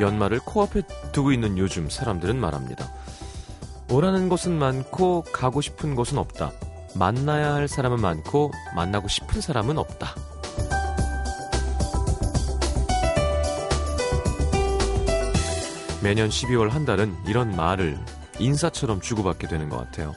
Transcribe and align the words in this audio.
연말을 0.00 0.40
코앞에 0.40 0.82
두고 1.12 1.32
있는 1.32 1.58
요즘 1.58 1.90
사람들은 1.90 2.38
말합니다. 2.38 2.90
오라는 3.90 4.28
곳은 4.28 4.58
많고 4.58 5.24
가고 5.32 5.60
싶은 5.60 5.94
곳은 5.94 6.18
없다. 6.18 6.52
만나야 6.94 7.54
할 7.54 7.68
사람은 7.68 8.00
많고 8.00 8.52
만나고 8.74 9.08
싶은 9.08 9.40
사람은 9.40 9.78
없다. 9.78 10.14
매년 16.02 16.28
12월 16.28 16.70
한 16.70 16.84
달은 16.84 17.16
이런 17.26 17.56
말을 17.56 17.98
인사처럼 18.38 19.00
주고받게 19.00 19.48
되는 19.48 19.68
것 19.68 19.78
같아요. 19.78 20.14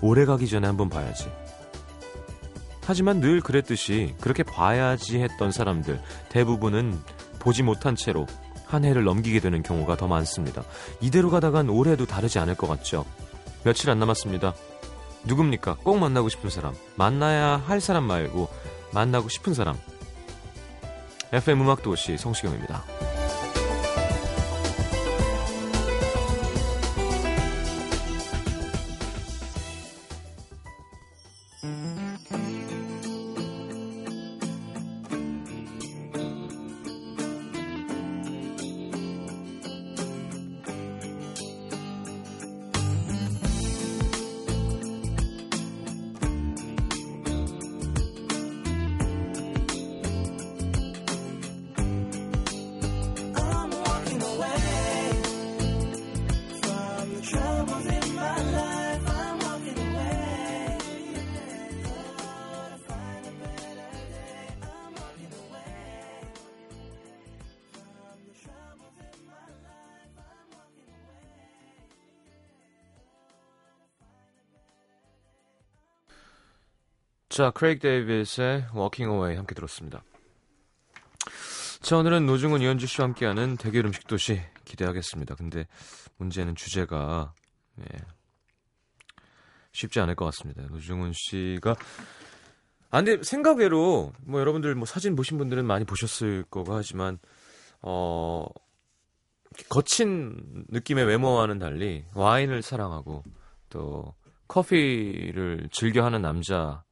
오래 0.00 0.24
가기 0.24 0.48
전에 0.48 0.66
한번 0.66 0.88
봐야지. 0.88 1.30
하지만 2.82 3.20
늘 3.20 3.40
그랬듯이 3.40 4.14
그렇게 4.20 4.42
봐야지 4.42 5.18
했던 5.18 5.52
사람들 5.52 6.00
대부분은 6.30 6.98
보지 7.38 7.62
못한 7.62 7.94
채로 7.94 8.26
한 8.68 8.84
해를 8.84 9.04
넘기게 9.04 9.40
되는 9.40 9.62
경우가 9.62 9.96
더 9.96 10.06
많습니다. 10.06 10.62
이대로 11.00 11.30
가다간 11.30 11.68
올해도 11.68 12.06
다르지 12.06 12.38
않을 12.38 12.54
것 12.54 12.68
같죠. 12.68 13.04
며칠 13.64 13.90
안 13.90 13.98
남았습니다. 13.98 14.54
누굽니까? 15.24 15.78
꼭 15.82 15.98
만나고 15.98 16.28
싶은 16.28 16.50
사람. 16.50 16.74
만나야 16.96 17.56
할 17.66 17.80
사람 17.80 18.04
말고 18.04 18.48
만나고 18.92 19.28
싶은 19.28 19.54
사람. 19.54 19.76
FM 21.32 21.62
음악 21.62 21.82
도시 21.82 22.16
성시경입니다. 22.16 22.84
자, 77.38 77.52
크레이크 77.52 77.78
데이비스의 77.82 78.66
Walking 78.74 79.14
Away 79.14 79.36
함께 79.36 79.54
들었습니다. 79.54 80.02
자, 81.80 81.96
오늘은 81.96 82.26
노중훈 82.26 82.62
이현주 82.62 82.88
씨와 82.88 83.06
함께하는 83.06 83.56
대결 83.56 83.86
음식 83.86 84.08
도시 84.08 84.40
기대하겠습니다. 84.64 85.36
근데 85.36 85.68
문제는 86.16 86.56
주제가 86.56 87.32
예, 87.78 87.98
쉽지 89.70 90.00
않을 90.00 90.16
것 90.16 90.24
같습니다. 90.24 90.62
노중훈 90.62 91.12
씨가 91.14 91.76
아 92.90 93.02
근데 93.02 93.22
생각외로 93.22 94.12
뭐 94.22 94.40
여러분들 94.40 94.74
뭐 94.74 94.84
사진 94.84 95.14
보신 95.14 95.38
분들은 95.38 95.64
많이 95.64 95.84
보셨을 95.84 96.42
거고 96.50 96.74
하지만 96.74 97.20
어 97.82 98.48
거친 99.68 100.64
느낌의 100.70 101.04
외모와는 101.04 101.60
달리 101.60 102.04
와인을 102.14 102.62
사랑하고 102.62 103.22
또 103.68 104.16
커피를 104.48 105.68
즐겨하는 105.70 106.20
남자 106.20 106.82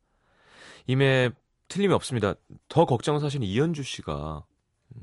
임에 0.86 1.30
틀림이 1.68 1.92
없습니다. 1.94 2.34
더 2.68 2.84
걱정은 2.84 3.20
사실 3.20 3.42
이현주 3.42 3.82
씨가 3.82 4.44
음, 4.94 5.00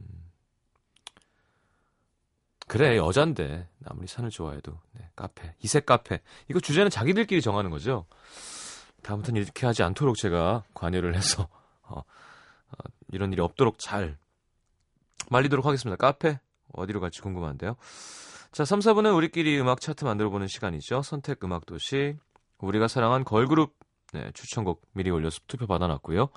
그래 2.67 2.97
여잔데 2.97 3.67
아무리 3.85 4.07
산을 4.07 4.29
좋아해도 4.29 4.79
네, 4.93 5.09
카페 5.15 5.55
이색 5.61 5.85
카페 5.85 6.21
이거 6.49 6.59
주제는 6.59 6.89
자기들끼리 6.89 7.41
정하는 7.41 7.69
거죠. 7.69 8.05
다음부터는 9.01 9.41
이렇게 9.41 9.65
하지 9.65 9.83
않도록 9.83 10.17
제가 10.17 10.63
관여를 10.73 11.15
해서 11.15 11.49
어, 11.83 11.99
어, 11.99 12.75
이런 13.11 13.33
일이 13.33 13.41
없도록 13.41 13.77
잘 13.79 14.17
말리도록 15.29 15.65
하겠습니다. 15.65 15.97
카페 15.97 16.39
어디로 16.73 16.99
갈지 17.01 17.21
궁금한데요. 17.21 17.75
자, 18.51 18.65
3, 18.65 18.79
4분은 18.79 19.15
우리끼리 19.15 19.59
음악 19.59 19.81
차트 19.81 20.05
만들어보는 20.05 20.47
시간이죠. 20.47 21.01
선택 21.01 21.43
음악 21.43 21.65
도시 21.65 22.15
우리가 22.59 22.87
사랑한 22.87 23.23
걸그룹 23.23 23.73
네, 24.13 24.31
추천곡 24.33 24.87
미리 24.93 25.09
올려서 25.09 25.39
투표 25.47 25.65
받아놨고요. 25.65 26.29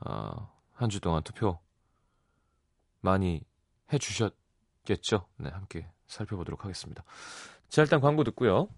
어, 0.00 0.52
한주 0.72 1.00
동안 1.00 1.22
투표 1.22 1.60
많이 3.00 3.40
해주셨겠죠? 3.92 5.28
네, 5.36 5.48
함께 5.50 5.88
살펴보도록 6.08 6.64
하겠습니다. 6.64 7.04
자, 7.68 7.82
일단 7.82 8.00
광고 8.00 8.24
듣고요. 8.24 8.68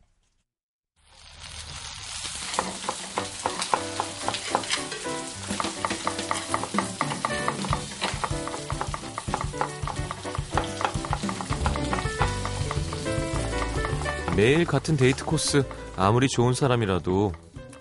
매일 14.36 14.66
같은 14.66 14.98
데이트 14.98 15.24
코스 15.24 15.66
아무리 15.96 16.28
좋은 16.28 16.52
사람이라도 16.52 17.32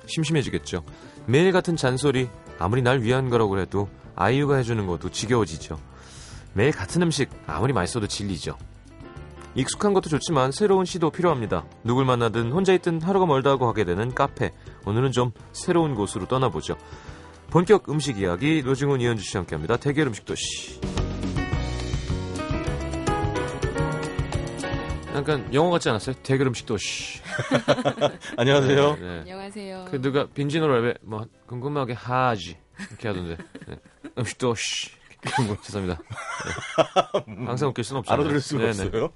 심심해지겠죠. 0.08 0.84
매일 1.26 1.52
같은 1.52 1.76
잔소리 1.76 2.30
아무리 2.60 2.82
날 2.82 3.02
위한 3.02 3.30
거라고 3.30 3.60
해도 3.60 3.90
아이유가 4.16 4.58
해주는 4.58 4.86
것도 4.86 5.10
지겨워지죠. 5.10 5.78
매일 6.54 6.72
같은 6.72 7.02
음식 7.02 7.30
아무리 7.48 7.74
맛있어도 7.74 8.08
질리죠. 8.08 8.58
익숙한 9.56 9.94
것도 9.94 10.10
좋지만 10.10 10.52
새로운 10.52 10.86
시도 10.86 11.10
필요합니다. 11.10 11.66
누굴 11.84 12.06
만나든 12.06 12.52
혼자 12.52 12.74
있든 12.74 13.02
하루가 13.02 13.26
멀다 13.26 13.52
하고 13.52 13.66
가게 13.66 13.86
되는 13.86 14.14
카페. 14.14 14.52
오늘은 14.86 15.12
좀 15.12 15.32
새로운 15.54 15.96
곳으로 15.96 16.28
떠나보죠. 16.28 16.76
본격 17.50 17.90
음식 17.90 18.20
이야기 18.20 18.62
노중훈 18.64 19.00
이현주 19.00 19.24
씨와 19.24 19.42
함께합니다. 19.42 19.78
대결 19.78 20.08
음식 20.08 20.26
도시. 20.26 20.80
약간 25.16 25.54
영어 25.54 25.70
같지 25.70 25.88
않았어요? 25.90 26.16
대결 26.24 26.48
음식 26.48 26.66
도시. 26.66 27.22
안녕하세요. 28.36 28.96
네, 28.96 29.02
네. 29.02 29.20
안녕하세요. 29.20 29.86
그 29.90 30.02
누가 30.02 30.28
빈지노 30.28 30.68
랩에 30.68 30.98
뭐 31.04 31.26
궁금하게 31.46 31.94
하지 31.94 32.58
이렇게 32.90 33.08
하던데 33.08 33.38
네. 33.68 33.80
음식 34.18 34.38
도시. 34.38 34.92
뭐, 35.48 35.58
죄송합니다. 35.62 36.02
네. 37.28 37.46
항상 37.46 37.70
웃길 37.70 37.84
수는 37.86 38.00
없죠. 38.00 38.14
알아들을 38.14 38.42
수가 38.42 38.68
없어요. 38.68 39.14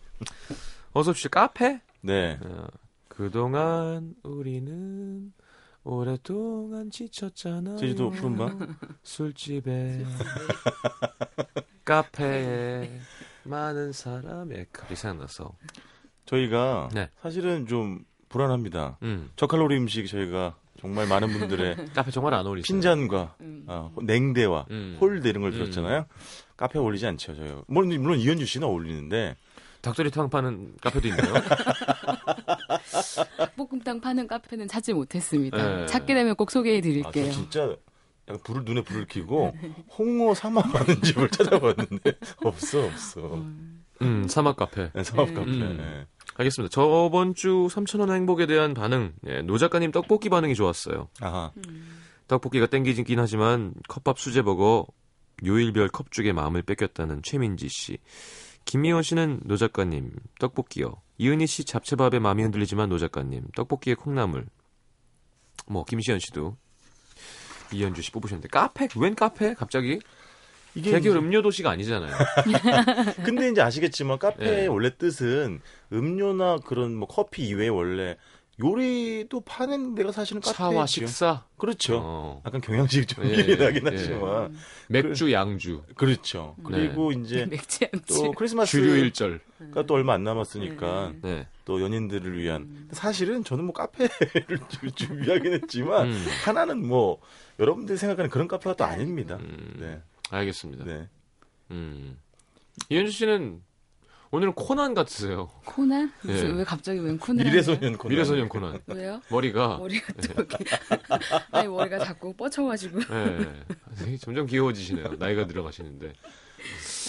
어서 0.93 1.11
오십시오. 1.11 1.29
카페? 1.29 1.81
네. 2.01 2.39
어, 2.43 2.67
그동안 3.09 4.15
우리는 4.23 5.33
오랫동안 5.83 6.89
지쳤잖아요. 6.89 7.75
제주도 7.77 8.09
푸른밤. 8.09 8.77
술집에 9.03 10.05
카페에 11.83 12.99
많은 13.43 13.91
사람의 13.91 14.67
갑자기 14.71 14.95
생각나서 14.95 15.51
저희가 16.25 16.89
네. 16.93 17.09
사실은 17.21 17.65
좀 17.67 18.03
불안합니다. 18.29 18.97
음, 19.03 19.29
저칼로리 19.35 19.77
음식 19.77 20.07
저희가 20.07 20.55
정말 20.79 21.07
많은 21.07 21.27
분들의 21.29 21.75
카페 21.95 22.11
정말 22.11 22.33
안 22.35 22.45
어울리시죠. 22.45 22.73
핀잔과 22.73 23.35
음. 23.41 23.63
어, 23.67 23.91
냉대와 24.01 24.67
음. 24.69 24.97
홀대 25.01 25.29
이런 25.29 25.41
걸 25.41 25.51
음. 25.51 25.57
들었잖아요. 25.57 26.05
카페 26.55 26.79
어울리지 26.79 27.05
않죠, 27.07 27.35
저요. 27.35 27.63
물론, 27.67 27.99
물론 28.01 28.19
이현주 28.19 28.45
씨는 28.45 28.67
어울리는데 28.67 29.35
닭도리탕 29.81 30.29
파는 30.29 30.75
카페도 30.81 31.07
있나요? 31.07 31.33
닭볶음탕 33.37 34.01
파는 34.01 34.27
카페는 34.27 34.67
찾지 34.67 34.93
못했습니다. 34.93 35.57
네. 35.77 35.85
찾게 35.87 36.13
되면 36.13 36.35
꼭 36.35 36.51
소개해 36.51 36.77
아, 36.77 36.81
저 36.81 36.87
드릴게요. 36.89 37.31
진짜 37.31 37.75
약간 38.29 38.39
불을 38.43 38.63
눈에 38.63 38.83
불을 38.83 39.07
켜고 39.07 39.55
홍어삼합 39.97 40.61
파는 40.61 41.01
집을 41.01 41.29
찾아봤는데 41.29 42.13
없어 42.45 42.85
없어. 42.85 43.43
음, 44.01 44.27
사막 44.29 44.55
카페. 44.55 44.91
네, 44.93 45.03
사업 45.03 45.33
카페. 45.33 45.49
음. 45.51 45.77
네. 45.77 46.05
알겠습니다. 46.35 46.71
저번 46.71 47.33
주 47.33 47.67
3,000원 47.69 48.13
행복에 48.13 48.45
대한 48.45 48.73
반응, 48.73 49.13
예, 49.27 49.41
노 49.41 49.57
작가님 49.57 49.91
떡볶이 49.91 50.29
반응이 50.29 50.55
좋았어요. 50.55 51.09
아하. 51.19 51.51
떡볶이가 52.27 52.67
땡기긴 52.67 53.19
하지만 53.19 53.73
컵밥 53.89 54.19
수제버거 54.19 54.85
요일별 55.45 55.89
컵죽에 55.89 56.31
마음을 56.31 56.61
뺏겼다는 56.61 57.23
최민지 57.23 57.67
씨. 57.67 57.97
김미원 58.63 59.03
씨는 59.03 59.41
노 59.45 59.57
작가님 59.57 60.11
떡볶이요. 60.39 61.01
이은희 61.17 61.47
씨 61.47 61.65
잡채밥에 61.65 62.19
마음이 62.19 62.43
흔들리지만 62.43 62.87
노 62.87 62.97
작가님 62.99 63.47
떡볶이에 63.55 63.95
콩나물. 63.95 64.45
뭐 65.67 65.83
김시현 65.83 66.19
씨도 66.19 66.55
이현주 67.71 68.01
씨 68.01 68.11
뽑으셨는데 68.11 68.49
카페 68.49 68.87
웬 68.95 69.15
카페 69.15 69.53
갑자기 69.53 69.99
이게 70.75 70.97
이제- 70.97 71.09
음료 71.09 71.41
도시가 71.41 71.71
아니잖아요. 71.71 72.13
근데 73.25 73.49
이제 73.49 73.61
아시겠지만 73.61 74.19
카페의 74.19 74.55
네. 74.61 74.67
원래 74.67 74.95
뜻은 74.95 75.61
음료나 75.91 76.57
그런 76.65 76.95
뭐 76.95 77.07
커피 77.07 77.47
이외에 77.47 77.69
원래 77.69 78.17
요리도 78.61 79.41
파는 79.41 79.95
데가 79.95 80.11
사실은 80.11 80.41
카페죠. 80.41 80.57
차와 80.57 80.85
식사. 80.85 81.45
그렇죠. 81.57 82.01
어. 82.03 82.41
약간 82.45 82.59
경양식 82.59 83.07
좀 83.07 83.25
예, 83.25 83.33
이긴 83.35 83.57
예. 83.61 83.65
하지만 83.65 84.55
맥주, 84.89 85.31
양주, 85.31 85.83
그렇죠. 85.95 86.55
그리고 86.65 87.11
이제 87.13 87.45
맥주 87.49 87.85
양주. 87.85 88.05
또 88.07 88.31
크리스마스가 88.33 88.65
주류 88.81 88.97
일절. 88.97 89.39
또 89.87 89.93
얼마 89.93 90.13
안 90.13 90.23
남았으니까 90.23 91.13
네. 91.21 91.47
또 91.65 91.81
연인들을 91.81 92.37
위한 92.37 92.87
사실은 92.91 93.43
저는 93.43 93.63
뭐 93.65 93.73
카페를 93.73 94.09
주- 94.69 94.91
준비하긴 94.91 95.53
했지만 95.53 96.07
음. 96.11 96.25
하나는 96.45 96.85
뭐 96.85 97.19
여러분들이 97.59 97.97
생각하는 97.97 98.29
그런 98.29 98.47
카페가 98.47 98.75
또 98.75 98.83
아닙니다. 98.85 99.37
음. 99.37 99.75
네. 99.79 100.01
알겠습니다. 100.31 100.83
네. 100.85 101.07
음. 101.71 102.17
이현주 102.89 103.11
씨는 103.11 103.61
오늘은 104.31 104.53
코난 104.53 104.93
같으세요. 104.93 105.49
코난? 105.65 106.11
예. 106.27 106.41
왜 106.43 106.63
갑자기 106.63 106.99
웬 106.99 107.17
코난? 107.17 107.45
미래소년 107.47 107.97
코난. 107.97 108.09
미래소년 108.09 108.47
코난. 108.49 108.79
왜요? 108.85 109.21
머리가 109.29 109.77
머리가 109.79 110.13
또 110.13 110.33
이렇게 110.33 110.57
아니 111.51 111.67
머리가 111.67 111.97
자꾸 111.99 112.31
뻗쳐가지고 112.33 112.99
예. 113.11 113.63
되게 113.97 114.17
점점 114.17 114.45
귀여워지시네요. 114.45 115.15
나이가 115.17 115.47
들어가시는데. 115.47 116.13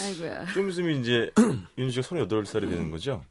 아이고야 0.03 0.47
좀 0.55 0.71
있으면 0.71 1.01
이제 1.01 1.31
윤주 1.77 2.01
씨가 2.01 2.17
38살이 2.25 2.71
되는 2.71 2.91
거죠? 2.91 3.23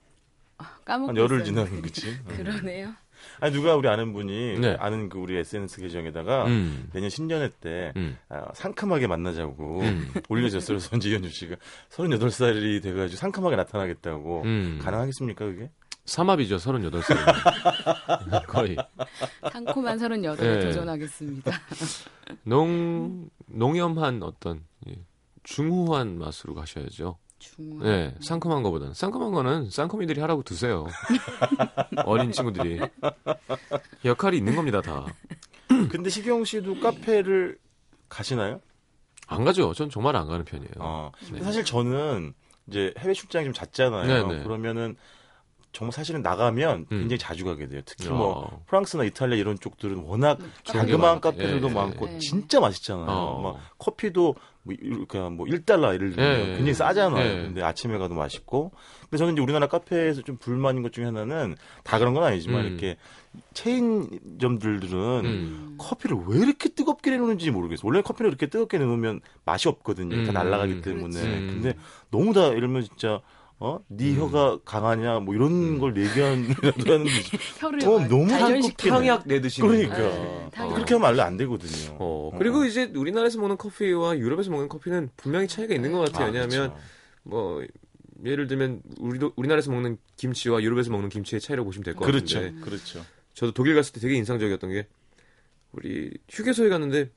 까먹고 0.85 1.09
한 1.09 1.17
열흘. 1.17 1.43
지나는 1.43 1.81
거지. 1.81 2.15
그러네요. 2.27 2.93
아니 3.39 3.53
누가 3.53 3.75
우리 3.75 3.87
아는 3.87 4.13
분이 4.13 4.59
네. 4.59 4.75
아는 4.79 5.09
그 5.09 5.17
우리 5.19 5.37
SNS 5.37 5.81
계정에다가 5.81 6.45
음. 6.45 6.89
내년 6.93 7.09
신년회 7.09 7.49
때 7.61 7.93
음. 7.95 8.17
아, 8.29 8.45
상큼하게 8.53 9.07
만나자고 9.07 9.81
음. 9.81 10.11
올려줬어요. 10.29 10.77
그래서 10.77 10.95
이제 10.97 11.09
이현주 11.09 11.29
씨가 11.29 11.55
38살이 11.89 12.81
돼가지고 12.83 13.17
상큼하게 13.17 13.55
나타나겠다고 13.55 14.43
음. 14.43 14.79
가능하겠습니까 14.81 15.45
그게? 15.45 15.69
삼합이죠, 16.05 16.57
38살. 16.57 17.15
거의. 18.47 18.75
상콤한 19.51 19.99
38에 19.99 20.43
예. 20.43 20.59
도전하겠습니다. 20.59 21.51
농, 22.43 23.29
농염한 23.45 24.23
어떤, 24.23 24.63
예, 24.87 24.95
중후한 25.43 26.17
맛으로 26.17 26.55
가셔야죠. 26.55 27.17
중후. 27.39 27.83
네, 27.83 28.13
상큼한 28.21 28.63
거보다는. 28.63 28.93
상큼한 28.93 29.31
거는 29.31 29.69
쌍컴이들이 29.69 30.21
하라고 30.21 30.43
드세요. 30.43 30.85
어린 32.05 32.31
친구들이. 32.31 32.79
역할이 34.05 34.37
있는 34.37 34.55
겁니다, 34.55 34.81
다. 34.81 35.05
근데 35.89 36.09
시경 36.09 36.43
씨도 36.43 36.79
카페를 36.79 37.57
가시나요? 38.09 38.61
안 39.27 39.43
가죠. 39.45 39.73
전 39.73 39.89
정말 39.89 40.15
안 40.15 40.27
가는 40.27 40.43
편이에요. 40.43 40.71
어. 40.79 41.11
근데 41.19 41.39
네. 41.39 41.43
사실 41.43 41.63
저는 41.63 42.33
이제 42.67 42.93
해외 42.97 43.13
출장이 43.13 43.45
좀 43.45 43.53
잦잖아요. 43.53 44.27
네네. 44.27 44.43
그러면은 44.43 44.95
정말 45.71 45.91
사실은 45.91 46.21
나가면 46.21 46.87
음. 46.91 46.99
굉장히 46.99 47.19
자주 47.19 47.45
가게 47.45 47.67
돼요. 47.67 47.81
특히 47.85 48.09
어. 48.09 48.13
뭐 48.13 48.63
프랑스나 48.67 49.03
이탈리아 49.03 49.37
이런 49.37 49.59
쪽들은 49.59 49.97
워낙 49.97 50.39
자그마한 50.63 50.99
많고. 50.99 51.21
카페들도 51.21 51.69
예, 51.69 51.73
많고 51.73 52.09
예. 52.13 52.17
진짜 52.17 52.59
맛있잖아요. 52.59 53.07
어. 53.07 53.41
막 53.41 53.57
커피도 53.77 54.35
뭐 54.63 54.75
이렇게 54.79 55.19
뭐 55.19 55.45
1달러 55.45 55.93
예를 55.93 56.15
들면 56.15 56.39
예, 56.39 56.45
굉장히 56.47 56.69
예. 56.69 56.73
싸잖아요. 56.73 57.25
예. 57.25 57.41
근데 57.43 57.61
아침에 57.61 57.97
가도 57.97 58.15
맛있고. 58.15 58.71
근데 59.03 59.17
저는 59.17 59.33
이제 59.33 59.41
우리나라 59.41 59.67
카페에서 59.67 60.21
좀 60.23 60.37
불만인 60.37 60.81
것 60.81 60.91
중에 60.91 61.05
하나는 61.05 61.55
다 61.83 61.99
그런 61.99 62.13
건 62.13 62.23
아니지만 62.23 62.61
음. 62.61 62.67
이렇게 62.67 62.97
체인점들은 63.53 65.25
음. 65.25 65.75
커피를 65.77 66.17
왜 66.27 66.39
이렇게 66.39 66.69
뜨겁게 66.69 67.11
내놓는지 67.11 67.51
모르겠어. 67.51 67.81
원래 67.85 68.01
커피를 68.01 68.29
이렇게 68.29 68.47
뜨겁게 68.47 68.79
내놓으면 68.79 69.21
맛이 69.45 69.69
없거든요. 69.69 70.23
다 70.25 70.31
음. 70.31 70.33
날아가기 70.33 70.81
때문에. 70.81 71.09
그렇지. 71.09 71.27
음. 71.27 71.59
근데 71.61 71.77
너무 72.09 72.33
다 72.33 72.47
이러면 72.47 72.83
진짜 72.83 73.21
어? 73.61 73.79
네 73.89 74.11
음. 74.11 74.19
혀가 74.19 74.59
강하냐 74.63 75.19
뭐 75.19 75.35
이런 75.35 75.79
걸 75.79 75.97
얘기하는라도 75.97 76.93
하는데 76.93 77.09
혀를 77.59 77.87
어, 77.87 77.99
막 77.99 78.07
너무 78.07 78.27
단련시키는. 78.27 78.95
한국 78.95 79.07
탕약 79.07 79.27
내드시는. 79.27 79.69
그러니까 79.69 79.97
네, 79.97 80.49
어, 80.63 80.73
그렇게 80.73 80.93
하면 80.93 81.09
원래 81.09 81.21
안 81.21 81.35
되거든요. 81.37 81.97
어, 81.99 82.31
그리고 82.37 82.63
이제 82.63 82.91
우리나라에서 82.95 83.37
먹는 83.39 83.57
커피와 83.57 84.17
유럽에서 84.17 84.49
먹는 84.51 84.69
커피는 84.69 85.09
분명히 85.17 85.47
차이가 85.47 85.75
있는 85.75 85.91
것 85.91 85.99
같아요. 85.99 86.23
아, 86.23 86.25
왜냐하면 86.27 86.69
그렇죠. 86.69 86.77
뭐 87.23 87.63
예를 88.25 88.47
들면 88.47 88.81
우리도 88.99 89.33
우리나라에서 89.35 89.71
먹는 89.71 89.97
김치와 90.15 90.61
유럽에서 90.61 90.91
먹는 90.91 91.09
김치의 91.09 91.41
차이라고 91.41 91.67
보시면 91.67 91.83
될것 91.83 92.05
그렇죠. 92.05 92.39
같은데 92.39 92.61
그렇죠. 92.61 93.05
저도 93.33 93.51
독일 93.53 93.75
갔을 93.75 93.93
때 93.93 93.99
되게 93.99 94.15
인상적이었던 94.15 94.69
게 94.71 94.87
우리 95.71 96.11
휴게소에 96.29 96.69
갔는데 96.69 97.11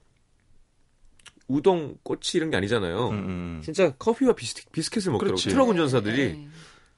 우동, 1.48 1.96
꼬치 2.02 2.38
이런 2.38 2.50
게 2.50 2.56
아니잖아요. 2.56 3.08
음, 3.08 3.14
음. 3.14 3.60
진짜 3.64 3.90
커피와 3.96 4.34
비스, 4.34 4.68
비스킷을 4.70 5.12
먹더라고. 5.12 5.36
그렇지. 5.36 5.48
트럭 5.50 5.68
운전사들이 5.68 6.32
네. 6.32 6.48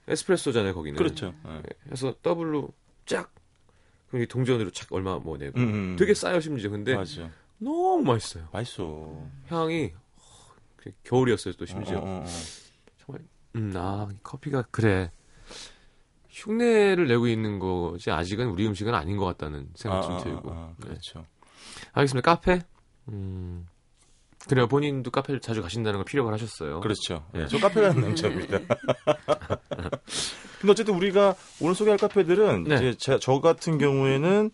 에스프레소잖아요, 0.09 0.75
거기는. 0.75 0.97
그렇죠. 0.97 1.35
예. 1.49 1.63
그래서 1.85 2.15
더블로 2.23 2.71
쫙 3.07 3.33
그럼 4.09 4.23
이 4.23 4.27
동전으로 4.27 4.71
착 4.71 4.93
얼마 4.93 5.19
뭐 5.19 5.37
내고 5.37 5.59
음, 5.59 5.75
음. 5.93 5.97
되게 5.99 6.15
싸요 6.15 6.41
심지어. 6.41 6.71
근데 6.71 6.95
맞아. 6.95 7.31
너무 7.59 8.03
맛있어요. 8.05 8.49
맛있어. 8.53 9.27
향이 9.49 9.93
어, 10.17 10.23
그 10.77 10.93
겨울이었어요 11.03 11.55
또 11.55 11.67
심지어. 11.67 11.99
어, 11.99 12.03
어, 12.03 12.25
어. 12.25 12.27
정말 13.05 13.23
음, 13.57 13.73
아, 13.77 14.09
이 14.13 14.17
커피가 14.23 14.63
그래. 14.71 15.11
흉내를 16.29 17.07
내고 17.07 17.29
있는 17.29 17.59
거지 17.59 18.11
아직은 18.11 18.49
우리 18.49 18.67
음식은 18.67 18.93
아닌 18.95 19.17
것 19.17 19.25
같다는 19.25 19.71
생각 19.75 20.03
좀 20.03 20.13
아, 20.13 20.17
아, 20.17 20.19
들고. 20.25 20.51
아, 20.51 20.55
아, 20.55 20.75
네. 20.79 20.87
그렇죠. 20.89 21.27
알겠습니다. 21.93 22.35
카페. 22.35 22.61
음. 23.09 23.67
그래요. 24.49 24.67
본인도 24.69 25.11
카페를 25.11 25.41
자주 25.41 25.63
가신다는 25.63 25.99
걸 25.99 26.05
피력을 26.05 26.33
하셨어요. 26.33 26.81
그렇죠. 26.81 27.25
예. 27.35 27.47
저 27.47 27.59
카페 27.59 27.81
가는 27.81 28.01
남자입니다. 28.01 28.59
근데 30.61 30.71
어쨌든 30.73 30.95
우리가 30.95 31.35
오늘 31.61 31.75
소개할 31.75 31.99
카페들은 31.99 32.65
네. 32.65 32.75
이제 32.77 32.95
제- 32.99 33.19
저 33.21 33.41
같은 33.41 33.79
경우에는 33.79 34.51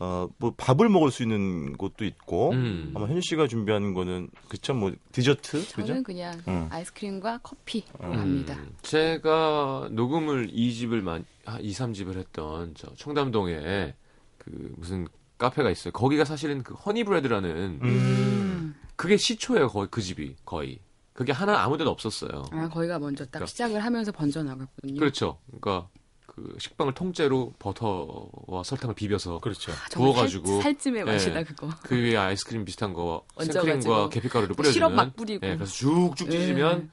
어, 0.00 0.28
뭐 0.38 0.54
밥을 0.56 0.88
먹을 0.88 1.10
수 1.10 1.24
있는 1.24 1.76
곳도 1.76 2.04
있고 2.04 2.52
음. 2.52 2.92
아마 2.94 3.06
현유 3.08 3.20
씨가 3.20 3.48
준비하는 3.48 3.94
거는 3.94 4.28
그쵸 4.48 4.72
뭐 4.72 4.92
디저트 5.10 5.74
그죠? 5.74 5.86
저는 5.86 6.04
그냥 6.04 6.40
응. 6.46 6.68
아이스크림과 6.70 7.40
커피 7.42 7.82
음. 8.04 8.12
합니다. 8.12 8.54
음, 8.60 8.70
제가 8.82 9.88
녹음을 9.90 10.52
2집을 10.52 11.02
만, 11.02 11.24
아, 11.46 11.58
2, 11.60 11.72
3집을 11.72 12.16
했던 12.16 12.74
저 12.76 12.94
청담동에 12.94 13.94
그 14.38 14.72
무슨 14.76 15.08
카페가 15.38 15.68
있어요. 15.70 15.90
거기가 15.92 16.24
사실은 16.24 16.62
그 16.62 16.74
허니브레드라는 16.74 17.50
음. 17.82 18.37
그게 18.98 19.16
시초예요. 19.16 19.68
거의 19.68 19.86
그 19.90 20.02
집이 20.02 20.34
거의. 20.44 20.80
그게 21.12 21.32
하나 21.32 21.62
아무 21.62 21.78
데도 21.78 21.88
없었어요. 21.90 22.44
아, 22.50 22.68
거기가 22.68 22.98
먼저 22.98 23.24
딱 23.24 23.30
그러니까. 23.32 23.46
시작을 23.46 23.84
하면서 23.84 24.10
번져 24.12 24.42
나갔거든요. 24.42 24.98
그렇죠. 24.98 25.38
그러니까 25.46 25.88
그 26.26 26.56
식빵을 26.58 26.94
통째로 26.94 27.54
버터와 27.60 28.62
설탕을 28.64 28.96
비벼서 28.96 29.38
그렇죠. 29.38 29.70
아, 29.72 29.76
부어가지고. 29.92 30.60
살, 30.62 30.76
찜의 30.76 31.00
예. 31.00 31.04
맛이다 31.04 31.44
그거. 31.44 31.70
그 31.84 31.96
위에 31.96 32.16
아이스크림 32.16 32.64
비슷한 32.64 32.92
거 32.92 33.24
얹어가지고. 33.36 33.64
생크림과 33.70 34.08
계피가루를 34.10 34.54
뿌려주는 34.56 34.72
시럽 34.74 34.92
막 34.92 35.14
뿌리고. 35.14 35.46
예, 35.46 35.54
그래서 35.54 35.72
쭉쭉 35.72 36.30
찢으면 36.30 36.90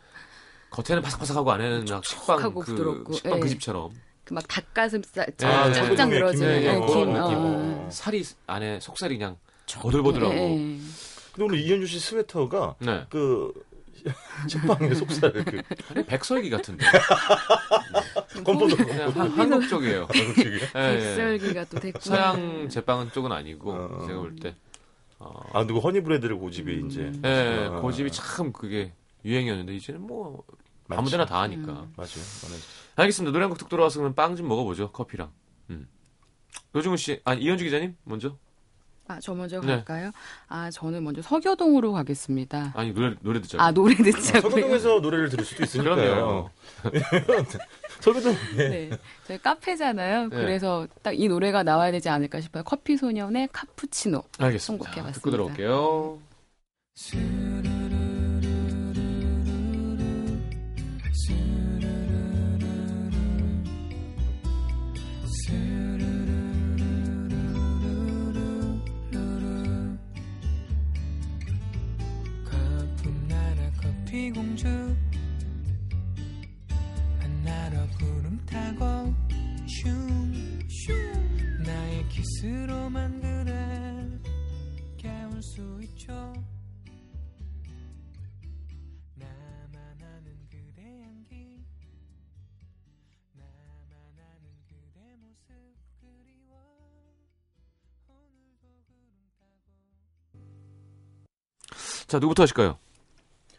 겉에는 0.70 1.02
바삭바삭하고 1.02 1.52
안에는 1.52 1.86
막 1.90 2.06
식빵 2.06 2.38
그 2.42 2.54
부드럽고, 2.54 3.14
식빵 3.14 3.40
그 3.40 3.46
예. 3.48 3.50
집처럼 3.50 3.92
그 4.24 4.34
막 4.34 4.48
닭가슴살 4.48 5.28
예, 5.30 5.36
쫙 5.38 5.68
예. 5.92 5.96
쫙 5.96 6.06
늘어지는 6.10 6.50
예, 6.50 6.66
예. 6.66 6.68
예, 6.68 6.72
김. 6.74 6.86
그런 6.88 7.16
어, 7.16 7.30
느낌. 7.30 7.38
어. 7.40 7.90
살이 7.92 8.24
안에 8.48 8.80
속살이 8.80 9.18
그냥 9.18 9.38
보들보들하고 9.82 10.34
예, 10.34 10.40
예. 10.40 10.80
근데 11.36 11.44
오늘 11.44 11.60
이현주 11.60 11.86
씨 11.88 12.00
스웨터가 12.00 12.76
네그 12.80 13.54
식빵의 14.48 14.96
속살 14.96 15.32
그 15.34 15.62
아니, 15.94 16.06
백설기 16.06 16.50
같은데 16.50 16.86
건포도 18.46 18.76
그냥 18.78 19.10
한- 19.10 19.30
한국 19.32 19.68
쪽이에요. 19.68 20.08
그게 20.08 20.50
예, 20.52 20.54
예. 20.56 20.60
백설기가 21.00 21.66
또 21.66 21.80
됐고. 21.80 22.00
서양 22.00 22.70
제빵 22.70 23.10
쪽은 23.12 23.32
아니고 23.32 23.72
어. 23.74 24.06
제가 24.08 24.20
볼 24.20 24.36
때. 24.36 24.56
어, 25.20 25.32
아 25.54 25.66
누구 25.66 25.80
허니브레드를 25.80 26.38
고집이 26.38 26.84
이제 26.88 27.12
예, 27.24 27.66
어, 27.70 27.82
고집이 27.82 28.12
참 28.12 28.54
그게 28.54 28.94
유행이었는데 29.24 29.74
이제는 29.76 30.02
뭐 30.02 30.44
많죠. 30.88 31.00
아무데나 31.00 31.26
다 31.26 31.42
하니까. 31.42 31.72
음. 31.72 31.94
맞아요. 31.96 32.22
맞아요. 32.44 32.60
알겠습니다. 32.98 33.32
노래 33.32 33.44
한 33.44 33.50
곡 33.50 33.58
듣고 33.58 33.70
돌아와서 33.70 34.00
그러면 34.00 34.14
빵좀 34.16 34.48
먹어보죠. 34.48 34.92
커피랑. 34.92 35.32
음. 35.72 35.88
노중훈 36.74 36.98
씨, 36.98 37.20
아니 37.26 37.42
이현주 37.42 37.64
기자님 37.64 37.96
먼저. 38.04 38.38
아, 39.08 39.20
저 39.22 39.34
먼저 39.36 39.60
네. 39.62 39.68
갈까요? 39.68 40.12
아, 40.48 40.72
저는 40.72 41.04
먼저 41.04 41.22
서교동으로 41.22 41.92
가겠습니다. 41.94 42.72
아니 42.76 42.92
노래 42.94 43.16
노래 43.22 43.40
듣자고. 43.42 43.62
아, 43.64 43.72
노래 43.72 43.94
듣자고요. 43.96 44.42
서교동에서 44.52 45.00
노래를 45.00 45.30
들을 45.30 45.46
수도 45.46 45.64
있으니까요. 45.64 46.50
서교동 48.02 48.36
예. 48.58 48.70
네. 48.70 48.90
저희 49.28 49.38
카페잖아요. 49.42 50.30
네. 50.30 50.36
그래서 50.36 50.88
딱 51.04 51.14
이 51.16 51.28
노래가 51.28 51.64
나와야 51.64 51.92
되지 51.92 52.10
않을까 52.10 52.42
싶어요. 52.42 52.64
커피 52.64 52.98
소년의 52.98 53.50
카푸치노. 53.54 54.24
알겠습니다. 54.40 54.84
선곡해봤습니다. 54.86 55.12
듣고 55.14 55.32
들어올게요. 55.32 56.20
수 85.56 85.62
있죠 85.84 86.12
나만 89.16 89.74
아는 90.02 90.38
그대 90.50 90.82
향기 91.02 91.64
나만 93.32 94.20
아는 94.20 94.52
그대 94.68 95.00
모습 95.16 95.56
그리워 96.02 96.60
오늘도 98.10 98.68
구름 98.86 99.32
타고 99.40 99.78
자, 102.06 102.20
누구부터 102.20 102.44
하실까요? 102.44 102.78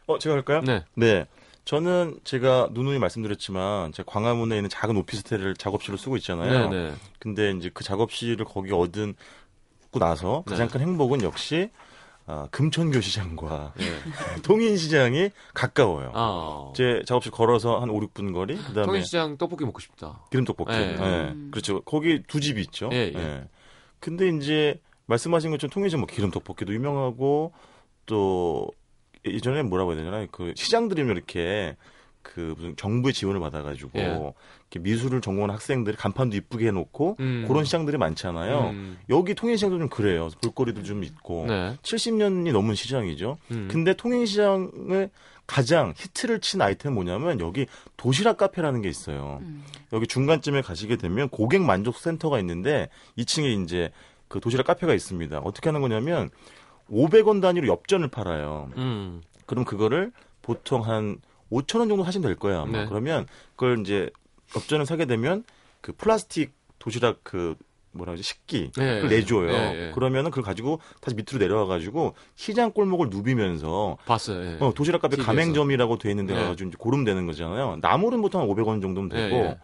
어, 0.06 0.18
제가 0.18 0.34
할까요? 0.34 0.60
네. 0.60 0.84
네. 0.96 1.24
저는 1.64 2.20
제가 2.24 2.68
누누이 2.72 2.98
말씀드렸지만 2.98 3.92
제가 3.92 4.08
광화문에 4.12 4.54
있는 4.56 4.68
작은 4.68 4.98
오피스텔을 4.98 5.54
작업실로 5.56 5.96
쓰고 5.96 6.18
있잖아요. 6.18 6.68
네, 6.68 6.90
네. 6.90 6.94
근데 7.18 7.52
이제 7.52 7.70
그 7.72 7.82
작업실을 7.84 8.44
거기 8.44 8.70
얻은 8.72 9.14
고 9.96 9.98
나서 9.98 10.42
가장 10.46 10.68
네. 10.68 10.72
큰 10.72 10.80
행복은 10.82 11.22
역시 11.22 11.70
아, 12.26 12.48
금천교 12.50 13.00
시장과 13.00 13.72
네. 13.76 13.84
통인 14.42 14.76
시장이 14.76 15.30
가까워요. 15.54 16.10
아. 16.12 16.72
제 16.76 17.00
작업실 17.06 17.32
걸어서 17.32 17.80
한 17.80 17.88
5, 17.88 17.98
6분 18.00 18.34
거리. 18.34 18.56
그다음에 18.56 18.86
통일시장 18.86 19.38
떡볶이 19.38 19.64
먹고 19.64 19.80
싶다. 19.80 20.24
기름 20.30 20.44
떡볶이. 20.44 20.72
네. 20.72 20.96
예. 21.00 21.30
음. 21.30 21.48
그렇죠. 21.50 21.80
거기 21.82 22.22
두 22.26 22.40
집이 22.40 22.60
있죠. 22.62 22.90
예, 22.92 23.12
예. 23.14 23.18
예. 23.18 23.48
근데 24.00 24.28
이제 24.28 24.80
말씀하신 25.06 25.50
것처럼 25.52 25.70
통일시장 25.70 26.00
뭐 26.00 26.06
기름 26.06 26.30
떡볶이도 26.30 26.74
유명하고 26.74 27.52
또 28.04 28.68
예전에 29.24 29.62
뭐라고 29.62 29.94
해야 29.94 30.02
되나 30.02 30.26
그 30.30 30.52
시장들이 30.56 31.02
이렇게 31.02 31.76
그 32.34 32.54
무슨 32.56 32.76
정부의 32.76 33.14
지원을 33.14 33.40
받아가지고 33.40 33.90
예. 33.96 34.02
이렇게 34.02 34.80
미술을 34.80 35.20
전공한 35.20 35.50
학생들이 35.50 35.96
간판도 35.96 36.36
이쁘게 36.36 36.66
해놓고 36.68 37.16
음. 37.20 37.44
그런 37.46 37.64
시장들이 37.64 37.98
많잖아요. 37.98 38.70
음. 38.70 38.98
여기 39.08 39.34
통일시장도 39.34 39.78
좀 39.78 39.88
그래요. 39.88 40.28
볼거리도 40.42 40.82
좀 40.82 41.04
있고 41.04 41.46
네. 41.46 41.76
70년이 41.82 42.52
넘은 42.52 42.74
시장이죠. 42.74 43.38
음. 43.52 43.68
근데 43.70 43.94
통일시장을 43.94 45.10
가장 45.46 45.94
히트를 45.96 46.40
친 46.40 46.60
아이템은 46.60 46.94
뭐냐면 46.94 47.38
여기 47.38 47.66
도시락 47.96 48.38
카페라는 48.38 48.82
게 48.82 48.88
있어요. 48.88 49.38
음. 49.42 49.62
여기 49.92 50.08
중간쯤에 50.08 50.62
가시게 50.62 50.96
되면 50.96 51.28
고객 51.28 51.62
만족 51.62 51.96
센터가 51.96 52.40
있는데 52.40 52.88
2층에 53.16 53.62
이제 53.62 53.92
그 54.26 54.40
도시락 54.40 54.66
카페가 54.66 54.92
있습니다. 54.92 55.38
어떻게 55.38 55.68
하는 55.68 55.80
거냐면 55.80 56.30
500원 56.90 57.40
단위로 57.40 57.68
엽전을 57.68 58.08
팔아요. 58.08 58.70
음. 58.76 59.22
그럼 59.46 59.64
그거를 59.64 60.10
보통 60.42 60.82
한 60.82 61.18
5천 61.50 61.78
원 61.80 61.88
정도 61.88 62.02
하시면 62.02 62.26
될 62.28 62.36
거예요. 62.36 62.60
아마. 62.60 62.80
네. 62.80 62.86
그러면 62.88 63.26
그걸 63.54 63.80
이제 63.80 64.10
엽전을 64.56 64.86
사게 64.86 65.06
되면 65.06 65.44
그 65.80 65.92
플라스틱 65.92 66.52
도시락 66.78 67.20
그 67.22 67.54
뭐라 67.92 68.12
그러지 68.12 68.22
식기 68.24 68.70
네. 68.76 68.96
그걸 69.00 69.08
내줘요. 69.08 69.46
네, 69.50 69.72
네. 69.86 69.90
그러면은 69.92 70.30
그걸 70.30 70.44
가지고 70.44 70.80
다시 71.00 71.16
밑으로 71.16 71.38
내려와 71.38 71.66
가지고 71.66 72.14
시장 72.34 72.72
골목을 72.72 73.08
누비면서 73.10 73.96
봤어요. 74.04 74.44
예. 74.44 74.56
어, 74.60 74.74
도시락 74.74 75.00
TV에서. 75.02 75.22
가맹점이라고 75.24 75.96
돼 75.98 76.10
있는 76.10 76.26
데 76.26 76.34
네. 76.34 76.40
가가지고 76.42 76.68
이제 76.68 76.76
고르면 76.78 77.04
되는 77.06 77.24
거잖아요. 77.26 77.78
나물은 77.80 78.20
보통 78.20 78.40
한 78.42 78.48
500원 78.48 78.82
정도면 78.82 79.08
되고 79.08 79.36
예, 79.36 79.40
예. 79.44 79.58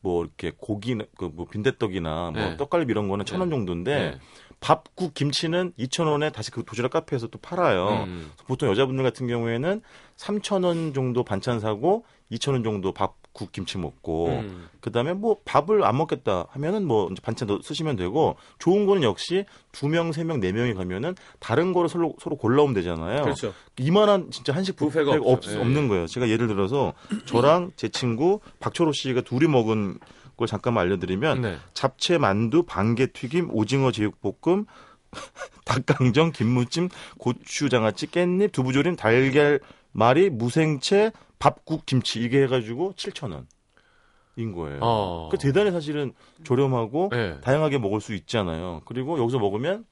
뭐 0.00 0.24
이렇게 0.24 0.52
고기 0.56 0.96
그 1.16 1.30
뭐 1.32 1.46
빈대떡이나 1.46 2.30
뭐 2.32 2.42
네. 2.42 2.56
떡갈비 2.56 2.90
이런 2.90 3.08
거는 3.08 3.24
천원 3.24 3.50
네. 3.50 3.54
정도인데 3.56 3.94
네. 3.94 4.18
밥국 4.60 5.14
김치는 5.14 5.72
2,000원에 5.78 6.32
다시 6.32 6.50
그 6.50 6.64
도시락 6.64 6.92
카페에서 6.92 7.28
또 7.28 7.38
팔아요. 7.38 8.04
음. 8.04 8.30
보통 8.46 8.68
여자분들 8.68 9.02
같은 9.02 9.26
경우에는 9.26 9.80
3,000원 10.16 10.94
정도 10.94 11.24
반찬 11.24 11.60
사고 11.60 12.04
2,000원 12.30 12.62
정도 12.62 12.92
밥국 12.92 13.52
김치 13.52 13.78
먹고 13.78 14.28
음. 14.28 14.68
그다음에 14.80 15.14
뭐 15.14 15.38
밥을 15.46 15.82
안 15.82 15.96
먹겠다 15.96 16.46
하면은 16.50 16.86
뭐 16.86 17.08
이제 17.10 17.20
반찬 17.22 17.48
더 17.48 17.58
쓰시면 17.62 17.96
되고 17.96 18.36
좋은 18.58 18.84
거는 18.84 19.02
역시 19.02 19.46
두 19.72 19.88
명, 19.88 20.12
세 20.12 20.24
명, 20.24 20.40
네 20.40 20.52
명이 20.52 20.74
가면은 20.74 21.14
다른 21.38 21.72
거를 21.72 21.88
서로 21.88 22.14
서로 22.20 22.36
골라오면 22.36 22.74
되잖아요. 22.74 23.22
그렇죠. 23.22 23.54
이만한 23.78 24.30
진짜 24.30 24.54
한식 24.54 24.76
뷔페가 24.76 25.12
없죠. 25.22 25.50
없, 25.50 25.56
예, 25.56 25.56
없는 25.58 25.88
거예요. 25.88 26.06
제가 26.06 26.28
예를 26.28 26.48
들어서 26.48 26.92
저랑 27.24 27.72
제 27.76 27.88
친구 27.88 28.40
박철호 28.60 28.92
씨가 28.92 29.22
둘이 29.22 29.48
먹은 29.48 29.98
걸 30.40 30.48
잠깐만 30.48 30.82
알려드리면 30.86 31.40
네. 31.42 31.58
잡채 31.74 32.18
만두, 32.18 32.64
반개 32.64 33.06
튀김, 33.06 33.50
오징어 33.52 33.92
제육볶음, 33.92 34.66
닭강정, 35.64 36.32
김무찜, 36.32 36.88
고추장아찌, 37.18 38.08
깻잎, 38.08 38.52
두부조림, 38.52 38.96
달걀말이, 38.96 40.30
무생채, 40.30 41.12
밥국, 41.38 41.86
김치 41.86 42.20
이게 42.20 42.42
해가지고 42.42 42.94
7천 42.94 43.32
원 43.32 43.46
인 44.36 44.52
거예요. 44.52 44.78
어. 44.82 45.28
그 45.30 45.38
대단히 45.38 45.70
사실은 45.70 46.12
저렴하고 46.44 47.10
예. 47.14 47.38
다양하게 47.42 47.78
먹을 47.78 48.00
수 48.00 48.14
있잖아요. 48.14 48.80
그리고 48.84 49.18
여기서 49.18 49.38
먹으면 49.38 49.84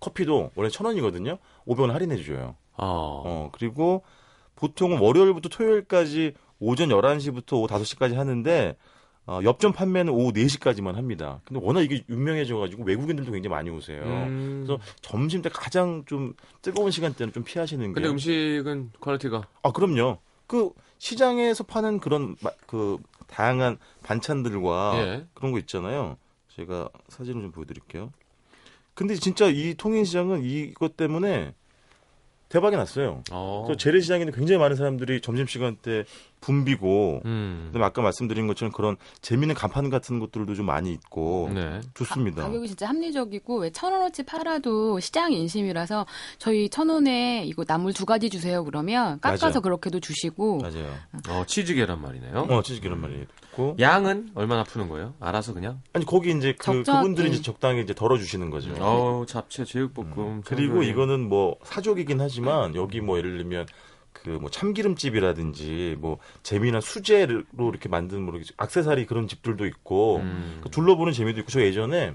커피도 0.00 0.52
원래 0.54 0.70
천 0.70 0.86
원이거든요. 0.86 1.38
500원 1.66 1.90
할인해 1.90 2.22
줘요. 2.22 2.56
어. 2.76 3.22
어, 3.24 3.50
그리고 3.52 4.04
보통은 4.56 4.98
월요일부터 4.98 5.48
토요일까지 5.48 6.34
오전 6.58 6.88
11시부터 6.90 7.54
오후 7.54 7.66
5시까지 7.66 8.14
하는데 8.14 8.76
어, 9.26 9.40
엽전 9.44 9.72
판매는 9.72 10.12
오후 10.12 10.32
4시까지만 10.32 10.94
합니다. 10.94 11.40
근데 11.44 11.60
워낙 11.64 11.82
이게 11.82 12.02
유명해져가지고 12.08 12.84
외국인들도 12.84 13.30
굉장히 13.30 13.54
많이 13.54 13.70
오세요. 13.70 14.02
음. 14.02 14.64
그래서 14.66 14.82
점심 15.02 15.42
때 15.42 15.48
가장 15.52 16.04
좀 16.06 16.34
뜨거운 16.62 16.90
시간대는 16.90 17.32
좀 17.32 17.44
피하시는 17.44 17.86
게. 17.86 17.92
근데 17.92 18.08
음식은 18.08 18.92
quality가 19.00 19.46
아, 19.62 19.72
그럼요. 19.72 20.18
그 20.46 20.70
시장에서 20.98 21.62
파는 21.64 22.00
그런 22.00 22.34
마- 22.42 22.50
그 22.66 22.98
다양한 23.28 23.78
반찬들과 24.02 24.92
예. 24.96 25.26
그런 25.34 25.52
거 25.52 25.58
있잖아요. 25.60 26.16
제가 26.56 26.88
사진을 27.08 27.42
좀 27.42 27.52
보여드릴게요. 27.52 28.12
근데 28.94 29.14
진짜 29.14 29.46
이 29.46 29.74
통인 29.74 30.04
시장은 30.04 30.42
이것 30.44 30.96
때문에 30.96 31.54
대박이 32.50 32.76
났어요. 32.76 33.22
어. 33.30 33.62
그래서 33.64 33.78
재래시장에는 33.78 34.32
굉장히 34.32 34.58
많은 34.58 34.76
사람들이 34.76 35.20
점심시간 35.20 35.76
때 35.76 36.04
붐비고 36.40 37.22
음. 37.24 37.64
그다음에 37.68 37.86
아까 37.86 38.02
말씀드린 38.02 38.46
것처럼 38.48 38.72
그런 38.72 38.96
재미있는 39.22 39.54
간판 39.54 39.88
같은 39.88 40.18
것들도 40.18 40.54
좀 40.54 40.66
많이 40.66 40.92
있고 40.92 41.48
네. 41.54 41.80
좋습니다. 41.94 42.42
가 42.42 42.50
격이 42.50 42.66
진짜 42.68 42.88
합리적이고 42.88 43.58
왜 43.60 43.70
천 43.72 43.92
원어치 43.92 44.24
팔아도 44.24 44.98
시장 44.98 45.32
인심이라서 45.32 46.06
저희 46.38 46.68
천 46.68 46.88
원에 46.88 47.44
이거 47.46 47.64
나물 47.64 47.92
두 47.92 48.04
가지 48.04 48.28
주세요 48.28 48.64
그러면 48.64 49.20
깎아서 49.20 49.46
맞아요. 49.46 49.60
그렇게도 49.60 50.00
주시고 50.00 50.58
맞아요. 50.58 50.92
어, 51.28 51.44
치즈 51.46 51.74
계란말이네요. 51.74 52.36
어, 52.36 52.62
치즈 52.62 52.80
계란말이 52.80 53.26
있고 53.50 53.76
양은 53.78 54.30
얼마나 54.34 54.64
푸는 54.64 54.88
거예요? 54.88 55.14
알아서 55.20 55.52
그냥? 55.54 55.82
아니 55.92 56.04
거기 56.04 56.30
이제 56.30 56.54
그 56.58 56.82
그분들이 56.82 57.28
이제 57.30 57.38
음. 57.38 57.42
적당히 57.42 57.82
이제 57.82 57.94
덜어 57.94 58.16
주시는 58.18 58.50
거죠. 58.50 58.74
어우, 58.80 59.26
잡채, 59.26 59.64
제육볶음. 59.64 60.12
음. 60.18 60.42
그리고 60.44 60.74
청소년. 60.74 60.84
이거는 60.90 61.28
뭐 61.28 61.56
사족이긴 61.64 62.20
하지만 62.20 62.74
여기 62.74 63.00
뭐 63.00 63.18
예를 63.18 63.36
들면 63.38 63.66
그 64.12 64.30
뭐 64.30 64.50
참기름집이라든지 64.50 65.96
뭐 65.98 66.18
재미난 66.42 66.80
수제로 66.80 67.42
이렇게 67.56 67.88
만든 67.88 68.22
뭐 68.22 68.34
이렇게 68.34 68.52
악세사리 68.56 69.06
그런 69.06 69.28
집들도 69.28 69.64
있고 69.66 70.16
음. 70.18 70.60
그 70.62 70.68
둘러보는 70.70 71.12
재미도 71.12 71.40
있고 71.40 71.50
저 71.50 71.60
예전에 71.62 72.14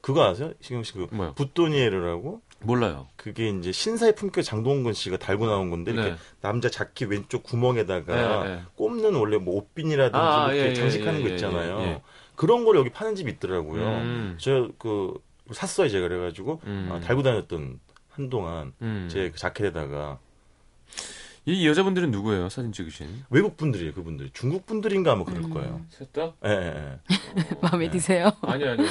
그거 0.00 0.24
아세요? 0.24 0.52
신경 0.60 0.82
씨그 0.82 1.08
뭐요? 1.12 1.34
붓도니에르라고 1.34 2.40
몰라요. 2.60 3.06
그게 3.16 3.50
이제 3.50 3.70
신사의 3.70 4.14
품격 4.14 4.42
장동건 4.42 4.92
씨가 4.92 5.16
달고 5.16 5.46
나온 5.46 5.70
건데 5.70 5.92
이렇게 5.92 6.10
네. 6.10 6.16
남자 6.40 6.68
자켓 6.68 7.08
왼쪽 7.10 7.42
구멍에다가 7.44 8.44
네, 8.44 8.56
네. 8.56 8.62
꼽는 8.74 9.14
원래 9.14 9.38
뭐 9.38 9.56
옷핀이라든지 9.56 10.16
아, 10.18 10.46
뭐 10.46 10.52
이렇게 10.52 10.66
예, 10.66 10.70
예, 10.70 10.74
장식하는 10.74 11.20
예, 11.20 11.24
거 11.24 11.30
예, 11.30 11.34
있잖아요. 11.34 11.78
예, 11.80 11.84
예. 11.84 12.02
그런 12.34 12.64
걸 12.64 12.76
여기 12.76 12.90
파는 12.90 13.14
집이 13.14 13.30
있더라고요. 13.32 13.82
음. 13.82 14.38
저그 14.40 15.14
샀어요 15.52 15.88
제가 15.88 16.08
그래가지고 16.08 16.60
음. 16.64 16.88
아, 16.92 17.00
달고 17.00 17.22
다녔던 17.22 17.80
한동안 18.10 18.72
음. 18.82 19.08
제그 19.10 19.38
자켓에다가 19.38 20.18
이 21.46 21.66
여자분들은 21.66 22.10
누구예요? 22.10 22.48
사진 22.50 22.72
찍으신? 22.72 23.24
외국 23.30 23.56
분들이에요 23.56 23.94
그분들 23.94 24.30
중국 24.34 24.66
분들인가 24.66 25.12
아마 25.12 25.24
그럴 25.24 25.44
음. 25.44 25.50
거예요. 25.50 25.80
셋 25.88 26.12
다? 26.12 26.34
예, 26.44 26.50
예, 26.50 26.98
예. 26.98 27.56
마음에 27.62 27.88
드세요? 27.88 28.30
아니, 28.42 28.64
아니. 28.66 28.82
예. 28.82 28.88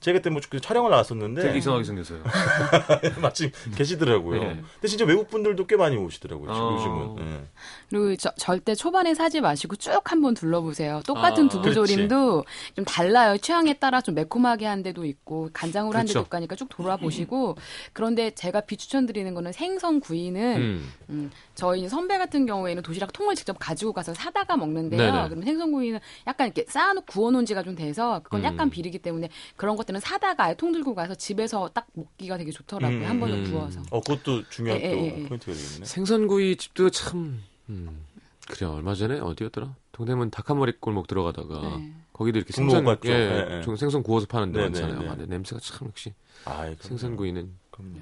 제가 0.00 0.18
그때 0.18 0.30
뭐그 0.30 0.60
촬영을 0.60 0.90
나왔었는데 0.90 1.42
되게 1.42 1.58
이상하게 1.58 1.84
생겼어요. 1.84 2.22
마침 3.20 3.50
계시더라고요. 3.76 4.40
네. 4.40 4.62
근데 4.74 4.88
진짜 4.88 5.04
외국 5.04 5.28
분들도 5.30 5.66
꽤 5.66 5.76
많이 5.76 5.96
오시더라고요. 5.96 6.52
지금 6.52 6.66
어. 6.66 6.76
요즘은. 7.16 7.18
예. 7.32 7.44
그리고 7.88 8.16
저- 8.16 8.32
절대 8.36 8.74
초반에 8.74 9.14
사지 9.14 9.40
마시고 9.40 9.76
쭉 9.76 10.00
한번 10.04 10.34
둘러보세요. 10.34 11.02
똑같은 11.06 11.46
아, 11.46 11.48
두부조림도 11.48 12.44
좀 12.74 12.84
달라요. 12.84 13.36
취향에 13.38 13.74
따라 13.74 14.00
좀 14.00 14.14
매콤하게 14.14 14.66
한 14.66 14.82
데도 14.82 15.04
있고 15.06 15.50
간장으로 15.52 15.96
한 15.98 16.04
데도 16.06 16.12
그렇죠. 16.14 16.26
있고 16.26 16.36
하니까 16.36 16.56
쭉 16.56 16.68
돌아보시고 16.68 17.56
그런데 17.92 18.30
제가 18.32 18.60
비추천드리는 18.60 19.32
거는 19.34 19.52
생선 19.52 20.00
구이는 20.00 20.56
음. 20.56 20.92
음, 21.10 21.30
저희 21.54 21.88
선배 21.88 22.18
같은 22.18 22.44
경우에는 22.46 22.82
도시락 22.82 23.12
통을 23.12 23.34
직접 23.34 23.56
가지고 23.58 23.92
가서 23.92 24.14
사다가 24.14 24.56
먹는데요. 24.56 25.00
네네. 25.00 25.24
그러면 25.28 25.42
생선 25.44 25.72
구이는 25.72 26.00
약간 26.26 26.48
이렇게 26.48 26.64
쌓아놓고 26.68 27.06
구워놓은 27.06 27.46
지가 27.46 27.62
좀 27.62 27.74
돼서 27.76 28.20
그건 28.22 28.40
음. 28.40 28.44
약간 28.44 28.68
비리기 28.70 28.98
때문에 28.98 29.28
그런 29.56 29.76
거 29.76 29.84
것들은 29.86 30.00
사다가 30.00 30.44
아예 30.44 30.54
통 30.54 30.72
들고 30.72 30.94
가서 30.94 31.14
집에서 31.14 31.70
딱 31.72 31.86
먹기가 31.94 32.36
되게 32.36 32.50
좋더라고요. 32.50 32.98
음, 32.98 33.04
한 33.06 33.20
번에 33.20 33.34
음. 33.34 33.50
구워서. 33.50 33.80
어, 33.90 34.00
그것도 34.00 34.48
중요한 34.50 34.80
예, 34.80 34.90
또 34.90 34.96
예, 34.98 35.04
예. 35.06 35.28
포인트가 35.28 35.52
되겠네. 35.52 35.84
생선구이 35.86 36.56
집도 36.56 36.90
참 36.90 37.40
음, 37.68 38.04
그래 38.48 38.66
얼마 38.66 38.94
전에 38.94 39.18
어디였더라? 39.18 39.74
동대문 39.92 40.30
닭한 40.30 40.58
마리 40.58 40.72
골목 40.78 41.06
들어가다가 41.06 41.78
네. 41.78 41.92
거기도 42.12 42.38
이렇게 42.38 42.52
생선 42.52 42.84
갔죠. 42.84 43.08
예, 43.08 43.12
예, 43.12 43.56
예. 43.58 43.62
좀 43.62 43.76
생선 43.76 44.02
구워서 44.02 44.26
파는 44.26 44.52
데 44.52 44.58
네, 44.58 44.64
많잖아요. 44.66 44.98
네, 44.98 45.04
네. 45.04 45.08
아, 45.08 45.14
근데 45.16 45.26
냄새가 45.26 45.60
참 45.60 45.88
역시 45.88 46.12
아, 46.44 46.74
생선구이는 46.80 47.52
그럼요. 47.70 48.00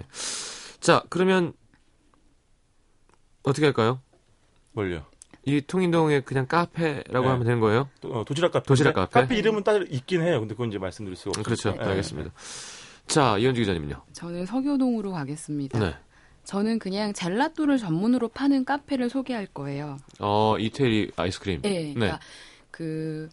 자 0.80 1.04
그러면 1.08 1.52
어떻게 3.42 3.66
할까요? 3.66 4.00
뭘요? 4.72 5.04
이 5.46 5.60
통인동에 5.60 6.20
그냥 6.20 6.46
카페라고 6.46 7.20
네. 7.20 7.28
하면 7.28 7.44
되는 7.44 7.60
거예요? 7.60 7.88
도, 8.00 8.12
어, 8.12 8.24
도시락 8.24 8.52
카페. 8.52 8.66
도시락 8.66 8.94
카페? 8.94 9.20
카페 9.20 9.36
이름은 9.36 9.62
따로 9.62 9.84
있긴 9.88 10.22
해요. 10.22 10.40
근데 10.40 10.54
그건 10.54 10.68
이제 10.68 10.78
말씀드릴 10.78 11.16
수가 11.16 11.30
없어요. 11.30 11.44
그렇죠. 11.44 11.74
예. 11.78 11.84
알겠습니다. 11.90 12.30
자 13.06 13.36
이현주 13.38 13.60
기자님은요? 13.60 14.02
저는 14.12 14.46
서교동으로 14.46 15.12
가겠습니다. 15.12 15.78
네. 15.78 15.94
저는 16.44 16.78
그냥 16.78 17.12
젤라또를 17.12 17.78
전문으로 17.78 18.28
파는 18.28 18.64
카페를 18.64 19.10
소개할 19.10 19.46
거예요. 19.46 19.98
어 20.20 20.56
이태리 20.58 21.12
아이스크림. 21.16 21.62
네. 21.62 21.92
그러니까 21.94 22.20
그 22.70 23.28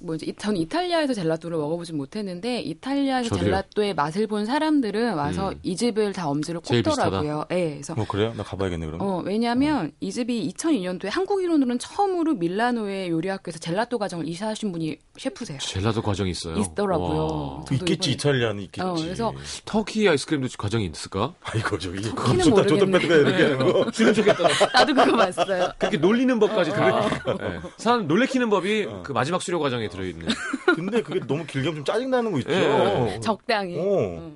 뭐지? 0.00 0.26
이- 0.26 0.34
저는 0.34 0.60
이탈리아에서 0.60 1.14
젤라또를 1.14 1.58
먹어보진 1.58 1.96
못했는데 1.96 2.60
이탈리아에서 2.60 3.28
저도요. 3.30 3.44
젤라또의 3.44 3.94
맛을 3.94 4.26
본 4.26 4.46
사람들은 4.46 5.14
와서 5.14 5.50
음. 5.50 5.58
이 5.62 5.76
집을 5.76 6.12
다 6.12 6.28
엄지를 6.28 6.60
꼽더라고요. 6.60 7.44
예. 7.50 7.70
그래서 7.74 7.94
어, 7.96 8.04
그래요? 8.08 8.32
나 8.36 8.42
가봐야겠네, 8.42 8.86
그럼. 8.86 9.00
어, 9.00 9.22
왜냐면 9.24 9.92
이 10.00 10.10
집이 10.10 10.52
2002년도에 10.56 11.08
한국 11.10 11.42
이론으로는 11.42 11.78
처음으로 11.78 12.34
밀라노의 12.34 13.10
요리학교에서 13.10 13.58
젤라또 13.58 13.98
과정을 13.98 14.26
이사하신 14.28 14.72
분이 14.72 14.96
셰프세요. 15.18 15.58
젤라도 15.58 16.02
과정이 16.02 16.30
있어요. 16.30 16.56
있더라고요. 16.56 17.64
있겠지, 17.72 18.10
이번에- 18.10 18.14
이탈리아는 18.14 18.62
있겠지. 18.64 18.80
어, 18.80 18.94
그래서 18.94 19.32
터키 19.64 20.08
아이스크림도 20.08 20.48
과정이 20.58 20.86
있을까? 20.86 21.34
아이고, 21.42 21.78
저기. 21.78 22.00
터키는 22.02 22.50
모르겠네. 22.50 22.98
뺐다 23.00 23.14
이렇게 23.14 23.42
하는 23.54 23.72
거. 23.72 23.90
주름 23.90 24.14
좋겠다. 24.14 24.48
나도 24.72 24.94
그거 24.94 25.16
봤어요. 25.16 25.68
그렇게 25.78 25.96
놀리는 25.98 26.38
법까지 26.38 26.70
들어. 26.70 26.96
어. 26.96 27.08
네. 27.38 27.60
사람 27.76 28.06
놀래키는 28.06 28.48
법이 28.50 28.86
어. 28.88 29.02
그 29.04 29.12
마지막 29.12 29.42
수료 29.42 29.58
과정에 29.58 29.88
들어있는. 29.90 30.26
근데 30.74 31.02
그게 31.02 31.20
너무 31.26 31.44
길게 31.44 31.68
하면 31.68 31.76
좀 31.76 31.84
짜증나는 31.84 32.32
거 32.32 32.38
있죠. 32.38 32.50
예. 32.50 33.20
적당히. 33.20 33.76
어. 33.78 34.32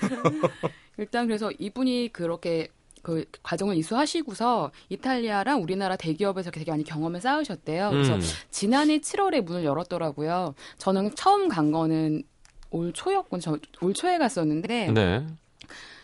일단 0.98 1.26
그래서 1.26 1.50
이분이 1.58 2.10
그렇게 2.12 2.68
그 3.02 3.24
과정을 3.42 3.76
이수하시고서 3.76 4.70
이탈리아랑 4.90 5.62
우리나라 5.62 5.96
대기업에서 5.96 6.50
되게 6.50 6.70
많이 6.70 6.84
경험을 6.84 7.20
쌓으셨대요. 7.20 7.90
그래서 7.90 8.14
음. 8.16 8.20
지난해 8.50 8.98
7월에 8.98 9.42
문을 9.42 9.64
열었더라고요. 9.64 10.54
저는 10.78 11.14
처음 11.14 11.48
간 11.48 11.72
거는 11.72 12.22
올 12.70 12.92
초였군. 12.92 13.40
저올 13.40 13.94
초에 13.94 14.18
갔었는데 14.18 14.92
네. 14.92 15.26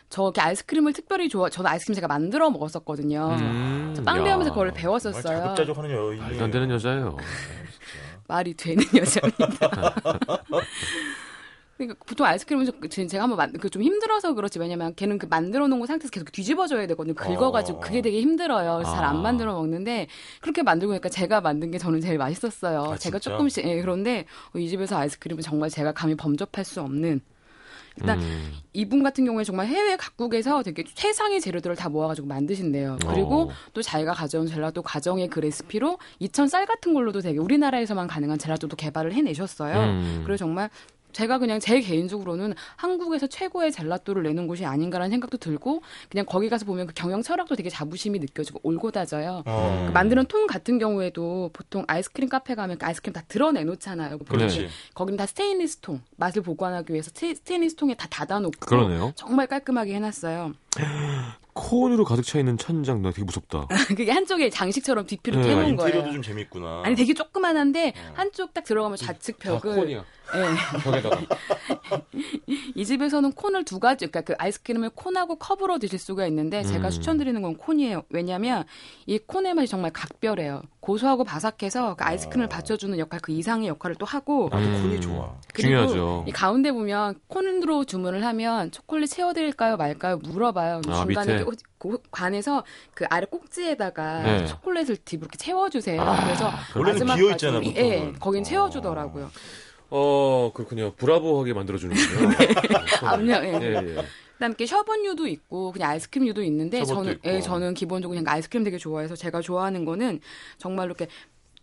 저기 0.09 0.41
아이스크림을 0.41 0.93
특별히 0.93 1.29
좋아. 1.29 1.51
저는 1.51 1.71
아이스크림 1.71 1.95
제가 1.95 2.09
만들어 2.09 2.51
먹었었거든요. 2.51 3.37
음. 3.41 3.93
저빵 3.97 4.25
배우면서 4.25 4.51
야. 4.51 4.55
그걸 4.55 4.73
배웠었어요. 4.73 5.23
자급자족하는. 5.23 6.19
말도 6.19 6.45
안 6.45 6.51
되는 6.51 6.71
여자예요. 6.71 7.17
말이 8.29 8.55
되는 8.55 8.83
여자입니다. 8.97 9.95
그러니까 11.77 12.03
보통 12.07 12.27
아이스크림은 12.27 12.65
좀- 12.65 12.89
제- 12.89 13.07
제가 13.07 13.25
한번 13.25 13.37
만, 13.37 13.53
그좀 13.53 13.83
힘들어서 13.83 14.33
그렇지 14.33 14.59
왜냐면 14.59 14.95
걔는 14.95 15.19
그 15.19 15.27
만들어 15.27 15.69
놓은 15.69 15.79
거 15.79 15.85
상태에서 15.87 16.11
계속 16.11 16.33
뒤집어줘야 16.33 16.87
되거든요. 16.87 17.15
긁어가지고 17.15 17.79
어. 17.79 17.81
그게 17.83 18.01
되게 18.01 18.23
힘들어요. 18.23 18.77
그래서 18.77 18.93
잘 18.95 19.05
아. 19.05 19.11
안 19.11 19.21
만들어 19.21 19.53
먹는데 19.53 20.07
그렇게 20.41 20.63
만들고 20.63 20.93
나니까 20.93 21.11
제가 21.11 21.43
만든 21.43 21.71
게 21.71 21.77
저는 21.77 22.01
제일 22.01 22.17
맛있었어요. 22.17 22.81
아, 22.93 22.97
제가 22.97 23.19
진짜? 23.19 23.37
조금씩 23.37 23.67
예, 23.67 23.79
그런데 23.83 24.25
어, 24.55 24.59
이 24.59 24.69
집에서 24.71 24.97
아이스크림은 24.97 25.43
정말 25.43 25.69
제가 25.69 25.93
감히 25.93 26.15
범접할 26.15 26.65
수 26.65 26.81
없는 26.81 27.21
일단 27.99 28.19
음. 28.21 28.53
이분 28.73 29.03
같은 29.03 29.25
경우에 29.25 29.43
정말 29.43 29.67
해외 29.67 29.97
각국에서 29.97 30.63
되게 30.63 30.85
최상의 30.85 31.41
재료들을 31.41 31.77
다 31.77 31.89
모아가지고 31.89 32.27
만드신대요. 32.27 32.99
그리고 33.07 33.43
어. 33.43 33.49
또 33.73 33.81
자기가 33.81 34.13
가져온 34.13 34.47
젤라또 34.47 34.83
과정의 34.83 35.29
그 35.29 35.41
레시피로 35.41 35.99
이천 36.19 36.49
쌀 36.49 36.67
같은 36.67 36.93
걸로도 36.93 37.21
되게 37.21 37.39
우리나라에서만 37.39 38.07
가능한 38.07 38.39
젤라또도 38.39 38.77
개발을 38.77 39.15
해내셨어요. 39.15 39.77
음. 39.79 40.23
그래서 40.25 40.45
정말 40.45 40.69
제가 41.17 41.39
그냥 41.39 41.59
제 41.61 41.81
개인적으로는 41.81 42.53
한국에서 42.77 43.27
최고의 43.27 43.73
젤라또를 43.73 44.23
내는 44.25 44.47
곳이 44.47 44.67
아닌가라는 44.67 45.11
생각도 45.11 45.39
들고 45.39 45.81
그냥 46.11 46.27
거기 46.29 46.51
가서 46.51 46.67
보면 46.67 46.89
그 46.89 46.93
경영 46.95 47.23
철학도 47.23 47.57
되게 47.57 47.71
자부심이 47.71 48.19
느껴지고 48.19 48.61
올곧아져요. 48.63 49.43
어. 49.47 49.85
그 49.87 49.93
만드는 49.93 50.27
통 50.27 50.47
같은 50.47 50.79
경우에도 50.79 51.49
보통 51.55 51.85
아이스크림 51.89 52.29
카페 52.29 52.55
가면 52.55 52.77
그 52.77 52.85
아이스크림 52.85 53.15
다 53.15 53.23
드러내놓잖아요. 53.29 54.19
그렇지. 54.19 54.69
거기는 54.93 55.17
다 55.17 55.25
스테인리스 55.25 55.79
통 55.79 56.03
맛을 56.19 56.43
보관하기 56.43 56.93
위해서 56.93 57.11
스테- 57.11 57.35
스테인리스 57.37 57.77
통에 57.77 57.95
다 57.95 58.07
닫아놓고 58.11 58.67
그러네요. 58.67 59.13
정말 59.17 59.47
깔끔하게 59.47 59.95
해놨어요. 59.95 60.53
콘으로 61.57 62.05
가득 62.05 62.23
차 62.23 62.39
있는 62.39 62.59
천장 62.59 63.01
나 63.03 63.11
되게 63.11 63.25
무섭다. 63.25 63.67
그게 63.89 64.13
한쪽에 64.13 64.51
장식처럼 64.51 65.07
뒷피를 65.07 65.41
네, 65.41 65.47
아, 65.47 65.49
캐놓은 65.49 65.69
인테리어도 65.71 66.01
거예요. 66.01 66.13
좀 66.13 66.23
재밌구나. 66.23 66.83
아니 66.85 66.95
되게 66.95 67.15
조그만한데 67.15 67.95
어. 67.97 68.13
한쪽 68.15 68.53
딱 68.53 68.63
들어가면 68.63 68.99
좌측 68.99 69.39
다 69.39 69.59
벽을 69.59 69.75
콘이야. 69.75 70.05
예. 70.35 70.81
벽에다가. 70.83 71.21
이 72.75 72.85
집에서는 72.85 73.33
콘을 73.33 73.65
두 73.65 73.79
가지, 73.79 74.07
그러니까 74.07 74.21
그 74.23 74.35
아이스크림을 74.39 74.91
콘하고 74.91 75.37
컵으로 75.37 75.79
드실 75.79 75.99
수가 75.99 76.27
있는데 76.27 76.63
제가 76.63 76.89
음. 76.89 76.91
추천드리는 76.91 77.41
건 77.41 77.57
콘이에요. 77.57 78.03
왜냐하면 78.11 78.65
이 79.07 79.19
콘의 79.19 79.55
맛이 79.55 79.69
정말 79.69 79.93
각별해요. 79.93 80.63
고소하고 80.81 81.25
바삭해서 81.25 81.95
그 81.97 82.05
아이스크림을 82.05 82.47
어. 82.47 82.49
받쳐주는 82.49 82.99
역할, 82.99 83.21
그 83.21 83.33
이상의 83.33 83.69
역할을 83.69 83.97
또 83.97 84.05
하고 84.05 84.49
나도 84.51 84.65
음. 84.65 84.83
콘이 84.83 85.01
좋아. 85.01 85.33
그리고 85.55 85.69
중요하죠. 85.69 86.25
이 86.29 86.33
가운데 86.33 86.73
보면 86.73 87.21
콘으로 87.29 87.85
주문을 87.85 88.25
하면 88.25 88.71
초콜릿 88.73 89.11
채워드릴까요 89.11 89.77
말까요 89.77 90.19
물어봐요. 90.19 90.83
아, 90.89 91.05
중간에 91.05 91.43
관에서 92.11 92.65
그 92.95 93.05
아래 93.09 93.27
꼭지에다가 93.27 94.23
네. 94.23 94.47
초콜릿을 94.47 94.97
딥 95.05 95.21
이렇게 95.21 95.37
채워주세요. 95.37 96.01
아, 96.01 96.25
그래서 96.25 96.53
원래는 96.75 97.15
비어 97.17 97.31
있잖아, 97.33 97.61
예. 97.65 98.13
거긴 98.19 98.41
어. 98.41 98.45
채워주더라고요. 98.45 99.31
어 99.91 100.51
그렇군요. 100.55 100.93
브라보하게 100.95 101.53
만들어주는군요. 101.53 102.37
압력, 103.07 103.45
예. 103.45 103.53
예, 103.53 103.75
예. 103.75 103.83
그다음에 104.35 104.51
이렇게 104.51 104.67
셔먼유도 104.67 105.27
있고 105.29 105.73
그냥 105.73 105.91
아이스크림유도 105.91 106.43
있는데 106.43 106.85
저는 106.85 107.13
있고. 107.13 107.31
예, 107.31 107.41
저는 107.41 107.75
기본적으로 107.75 108.19
그냥 108.19 108.33
아이스크림 108.33 108.65
되게 108.65 108.79
좋아해서 108.79 109.17
제가 109.17 109.41
좋아하는 109.41 109.85
거는 109.85 110.21
정말 110.59 110.87
이렇게 110.87 111.09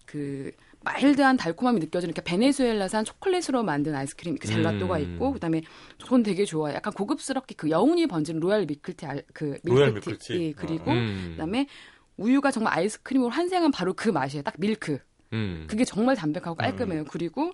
그 0.05 0.51
마일드한 0.83 1.37
달콤함이 1.37 1.79
느껴지는 1.79 2.13
이렇게 2.13 2.23
베네수엘라산 2.29 3.05
초콜릿으로 3.05 3.63
만든 3.63 3.95
아이스크림 3.95 4.37
그 4.37 4.47
젤라또가 4.47 4.97
음. 4.97 5.01
있고 5.01 5.33
그다음에 5.33 5.61
전 5.97 6.23
되게 6.23 6.45
좋아해요. 6.45 6.75
약간 6.75 6.91
고급스럽게 6.93 7.55
그 7.55 7.69
여운이 7.69 8.07
번지는 8.07 8.39
royal 8.39 8.65
밀크티 8.65 9.05
알- 9.05 9.23
그 9.33 9.57
royal 9.63 9.91
밀크티, 9.93 10.09
밀크티. 10.33 10.41
예, 10.43 10.51
그리고 10.53 10.91
음. 10.91 11.29
그다음에 11.31 11.67
우유가 12.17 12.51
정말 12.51 12.73
아이스크림으로 12.77 13.29
환생한 13.29 13.71
바로 13.71 13.93
그 13.93 14.09
맛이에요. 14.09 14.43
딱 14.43 14.55
밀크. 14.57 14.99
음. 15.31 15.65
그게 15.69 15.83
정말 15.85 16.15
담백하고 16.15 16.55
깔끔해요. 16.55 17.05
그리고 17.05 17.51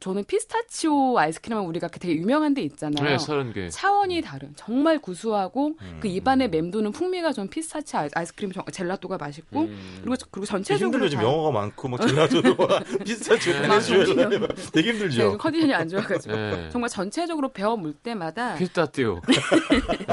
저는 0.00 0.24
피스타치오 0.24 1.18
아이스크림은 1.18 1.64
우리가 1.64 1.88
그 1.88 1.98
되게 1.98 2.14
유명한 2.14 2.54
데 2.54 2.62
있잖아요. 2.62 3.04
네, 3.04 3.18
서른 3.18 3.52
개. 3.52 3.68
차원이 3.68 4.20
다른 4.22 4.52
정말 4.54 4.98
구수하고 5.00 5.72
음. 5.80 5.98
그 6.00 6.06
입안에 6.06 6.46
맴도는 6.48 6.92
풍미가 6.92 7.32
좀 7.32 7.48
피스타치 7.48 7.96
아이- 7.96 8.08
아이스크림 8.14 8.52
정- 8.52 8.64
젤라또가 8.70 9.16
맛있고 9.18 9.62
음. 9.62 9.98
그리고 10.02 10.14
그리고 10.30 10.46
전체적으로 10.46 11.04
힘들죠. 11.06 11.20
영어가 11.20 11.50
많고 11.50 11.88
막 11.88 12.00
젤라또와 12.06 12.80
비슷하죠. 13.04 13.50
네. 13.52 13.62
베네수엘라 13.62 14.28
되게 14.72 14.92
힘들죠. 14.92 15.36
컨디션이 15.38 15.74
안 15.74 15.88
좋아가지고 15.88 16.34
네. 16.34 16.68
정말 16.70 16.88
전체적으로 16.90 17.48
베어 17.52 17.76
물 17.76 17.92
때마다 17.94 18.54
피스타티오. 18.54 19.20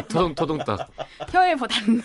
터동 0.08 0.34
터동딱. 0.34 0.90
혀에 1.30 1.56
버- 1.56 1.68
닿는 1.68 2.02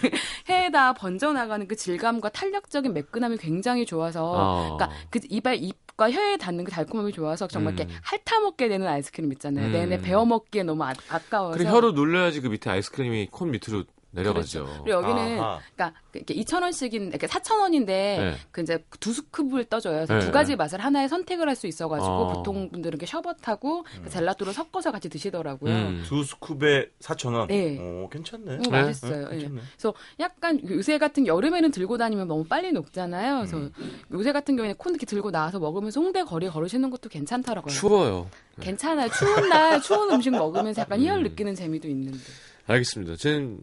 혀에다 0.47 0.93
번져 0.93 1.33
나가는 1.33 1.67
그 1.67 1.77
질감과 1.77 2.29
탄력적인 2.29 2.93
매끈함이 2.93 3.39
굉장히 3.39 3.87
좋아서 3.87 4.35
아. 4.37 4.77
그러니까 4.77 4.91
그 5.11 5.21
입에 5.31 5.55
입 5.57 5.77
과 6.01 6.11
혀에 6.11 6.39
닿는 6.39 6.65
그 6.65 6.71
달콤함이 6.71 7.13
좋아서 7.13 7.47
정말 7.47 7.75
이렇게 7.75 7.93
음. 7.93 7.99
핥아 8.03 8.41
먹게 8.41 8.69
되는 8.71 8.87
아이스크림 8.87 9.31
있잖아요. 9.33 9.67
음. 9.67 9.73
내내 9.73 10.01
베어 10.01 10.25
먹기에 10.25 10.63
너무 10.63 10.83
아, 10.83 10.95
아까워서. 11.11 11.59
그래 11.59 11.69
혀로 11.69 11.93
눌러야지 11.93 12.41
그 12.41 12.49
밑에 12.49 12.71
아이스크림이 12.71 13.29
콘 13.31 13.51
밑으로 13.51 13.85
내려가죠. 14.13 14.65
그리고 14.85 14.91
여기는 14.91 15.41
아하. 15.41 15.61
그러니까 15.75 16.01
이렇게 16.15 16.35
2,000원씩인 16.35 17.09
이렇게 17.09 17.27
4,000원인데 17.29 17.87
네. 17.87 18.35
그 18.51 18.61
이제 18.63 18.85
두 18.99 19.13
scoop을 19.13 19.69
떠줘요. 19.69 19.95
그래서 19.95 20.15
네. 20.15 20.21
두 20.21 20.33
가지 20.33 20.57
맛을 20.57 20.81
하나에 20.81 21.07
선택을 21.07 21.49
할 21.49 21.61
수 21.61 21.67
있어 21.67 21.89
가지고 21.89 22.11
어. 22.11 22.33
보통 22.33 22.71
분들은 22.71 22.97
이렇게 22.97 23.05
셔벗하고 23.07 23.85
그 24.05 24.09
젤라또를 24.11 24.53
섞어서 24.55 24.91
같이 24.93 25.09
드시더라고요. 25.11 25.73
음. 25.75 26.03
두 26.07 26.23
스쿱에 26.23 26.89
4,000원. 27.01 27.49
네. 27.49 27.79
오, 27.79 28.09
괜찮네. 28.09 28.55
어, 28.55 28.59
네. 28.63 28.71
맛있어요. 28.71 29.29
네, 29.29 29.37
예. 29.37 29.39
괜찮네. 29.41 29.61
그래서 29.77 29.95
약간 30.21 30.61
요새 30.71 30.97
같은 30.99 31.27
여름에는 31.27 31.71
들고 31.71 31.99
다니면 31.99 32.29
너무 32.29 32.45
빨리 32.45 32.73
녹잖아요. 32.73 33.37
그래서 33.39 33.59
음. 33.59 33.73
요새 34.13 34.33
같은 34.33 34.57
경우에는 34.57 34.77
콘 34.79 34.93
이렇게 34.93 35.05
들고 35.07 35.31
나와서 35.31 35.59
먹으면서 35.59 36.01
홍대 36.01 36.23
거리 36.25 36.49
걸으시는 36.49 36.89
것도 36.91 37.09
괜찮더라고요. 37.11 37.73
추워요. 37.73 38.29
괜찮아요. 38.61 39.09
추운 39.11 39.49
날 39.49 39.81
추운 39.83 40.11
음식 40.11 40.31
먹으면서 40.31 40.81
약간 40.83 40.99
희열 41.01 41.19
음. 41.19 41.23
느끼는 41.25 41.55
재미도 41.55 41.89
있는데. 41.89 42.19
알겠습니다. 42.67 43.17
전 43.17 43.59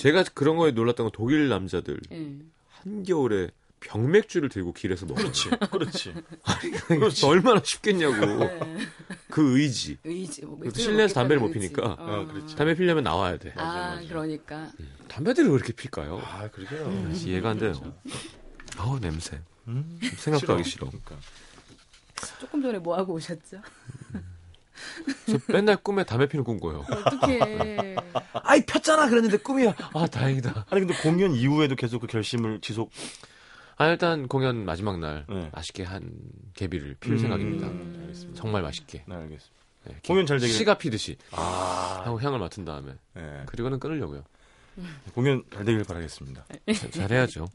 제가 0.00 0.24
그런 0.34 0.56
거에 0.56 0.70
놀랐던 0.72 1.04
건 1.04 1.10
독일 1.12 1.48
남자들 1.48 2.00
예. 2.12 2.36
한겨울에 2.68 3.50
병맥주를 3.80 4.48
들고 4.50 4.72
길에서 4.74 5.06
먹어. 5.06 5.20
그렇지, 5.22 5.48
그렇지. 5.70 6.14
그렇지. 6.88 7.24
얼마나 7.26 7.62
쉽겠냐고. 7.64 8.14
네. 8.44 8.86
그 9.30 9.58
의지. 9.58 9.96
의지. 10.04 10.44
뭐 10.44 10.58
실내에서 10.70 11.14
담배를 11.14 11.40
못. 11.40 11.50
피니까. 11.50 11.96
어, 11.98 12.26
그렇지. 12.26 12.56
담배 12.56 12.74
피려면 12.74 13.04
나와야 13.04 13.38
돼. 13.38 13.52
아, 13.56 13.64
맞아, 13.64 13.94
맞아. 13.96 14.08
그러니까. 14.08 14.70
담배들을 15.08 15.48
왜 15.48 15.54
이렇게 15.54 15.72
필까요? 15.72 16.20
아, 16.22 16.48
그러게요. 16.50 16.84
음. 16.86 17.12
이해가 17.16 17.50
안 17.50 17.58
돼요. 17.58 17.72
어우 18.78 19.00
냄새. 19.00 19.40
음, 19.68 19.98
생각도 20.16 20.52
하기 20.54 20.64
싫어. 20.64 20.86
그러니까. 20.88 21.16
조금 22.38 22.60
전에 22.60 22.78
뭐 22.78 22.96
하고 22.98 23.14
오셨죠? 23.14 23.62
저 25.26 25.38
맨날 25.52 25.76
꿈에 25.76 26.04
담배 26.04 26.28
피는 26.28 26.44
꿈 26.44 26.58
꿔요. 26.60 26.84
어떻게? 26.90 27.96
아이 28.32 28.64
폈잖아 28.66 29.08
그랬는데 29.08 29.38
꿈이야. 29.38 29.74
아 29.94 30.06
다행이다. 30.06 30.66
아니 30.70 30.86
근데 30.86 30.94
공연 31.02 31.32
이후에도 31.34 31.74
계속 31.76 32.00
그 32.00 32.06
결심을 32.06 32.60
지속. 32.60 32.90
아 33.76 33.86
일단 33.88 34.28
공연 34.28 34.64
마지막 34.64 34.98
날 34.98 35.24
네. 35.28 35.48
맛있게 35.54 35.84
한 35.84 36.10
개비를 36.54 36.96
피울 37.00 37.16
음, 37.16 37.18
생각입니다. 37.20 37.66
알겠습니다. 37.66 38.40
정말 38.40 38.62
맛있게. 38.62 39.04
네, 39.06 39.14
알겠습니다. 39.14 39.60
네, 39.84 39.92
이렇게 39.92 40.08
공연 40.08 40.26
잘 40.26 40.38
되길. 40.38 40.54
씨가 40.54 40.74
피듯이 40.76 41.16
아, 41.32 42.02
하고 42.04 42.20
향을 42.20 42.38
맡은 42.38 42.64
다음에 42.66 42.92
네. 43.14 43.42
그리고는 43.46 43.80
끊으려고요. 43.80 44.22
공연 45.14 45.42
잘 45.52 45.64
되길 45.64 45.84
바라겠습니다. 45.84 46.44
자- 46.74 46.90
잘해야죠. 46.90 47.48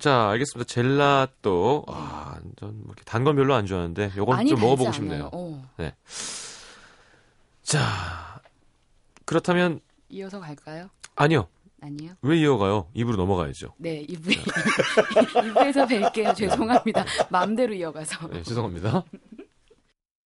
자 0.00 0.28
알겠습니다. 0.30 0.66
젤라또 0.68 1.84
아, 1.88 2.38
전뭐 2.58 2.82
이렇게 2.86 3.02
단건 3.04 3.36
별로 3.36 3.54
안 3.54 3.66
좋아하는데 3.66 4.12
요건 4.16 4.44
좀 4.46 4.60
먹어보고 4.60 4.92
싶네요. 4.92 5.30
어. 5.32 5.68
자 7.68 8.40
그렇다면 9.26 9.80
이어서 10.08 10.40
갈까요? 10.40 10.88
아니요. 11.16 11.48
아니요. 11.82 12.12
왜 12.22 12.38
이어가요? 12.38 12.88
입으로 12.94 13.16
넘어가야죠. 13.18 13.74
네, 13.76 14.06
2부, 14.06 14.32
2부에서 14.32 15.86
뵐게요. 15.86 16.34
죄송합니다. 16.34 17.04
마음대로 17.28 17.74
이어가서. 17.74 18.28
네, 18.28 18.42
죄송합니다. 18.42 19.04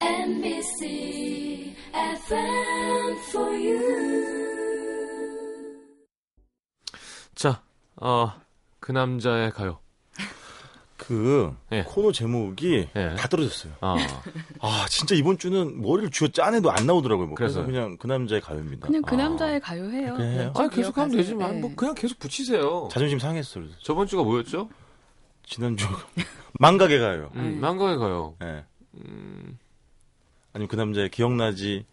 NBC 0.01 1.75
FM 1.93 3.17
for 3.31 3.51
you. 3.51 4.03
자, 7.35 7.61
어, 7.97 8.33
그 8.79 8.93
남자의 8.93 9.51
가요. 9.51 9.81
그 11.07 11.55
예. 11.73 11.83
코너 11.85 12.13
제목이 12.13 12.89
예. 12.95 13.15
다 13.17 13.29
떨어졌어요. 13.29 13.73
아, 13.81 13.97
아 14.61 14.87
진짜 14.89 15.15
이번 15.15 15.39
주는 15.39 15.81
머리를 15.83 16.11
쥐어 16.11 16.29
짜내도 16.29 16.71
안 16.71 16.87
나오더라고요. 16.87 17.27
뭐. 17.27 17.35
그래서 17.35 17.63
그래서요? 17.63 17.73
그냥 17.73 17.97
그 17.99 18.07
남자의 18.07 18.41
가요입니다. 18.41 18.87
그냥 18.87 19.03
그 19.03 19.15
아. 19.15 19.19
남자의 19.19 19.61
가요 19.61 19.91
해요. 19.91 20.15
그래 20.17 20.29
해요? 20.29 20.53
아 20.57 20.69
계속 20.69 20.97
하면. 20.97 21.17
되지만 21.17 21.55
네. 21.55 21.61
뭐 21.61 21.73
그냥 21.75 21.95
계속 21.95 22.19
붙이세요. 22.19 22.89
자존심 22.91 23.19
상했어. 23.19 23.61
그래서. 23.61 23.75
저번 23.83 24.07
주가 24.07 24.23
뭐였죠? 24.23 24.69
지난주 25.45 25.87
망각의 26.61 26.99
가요. 27.01 27.31
음, 27.35 27.59
망가의 27.61 27.99
가요. 27.99 28.35
예. 28.43 28.65
음, 28.95 29.59
아니면 30.53 30.69
그 30.69 30.77
남자의 30.77 31.11
기억나지 31.11 31.85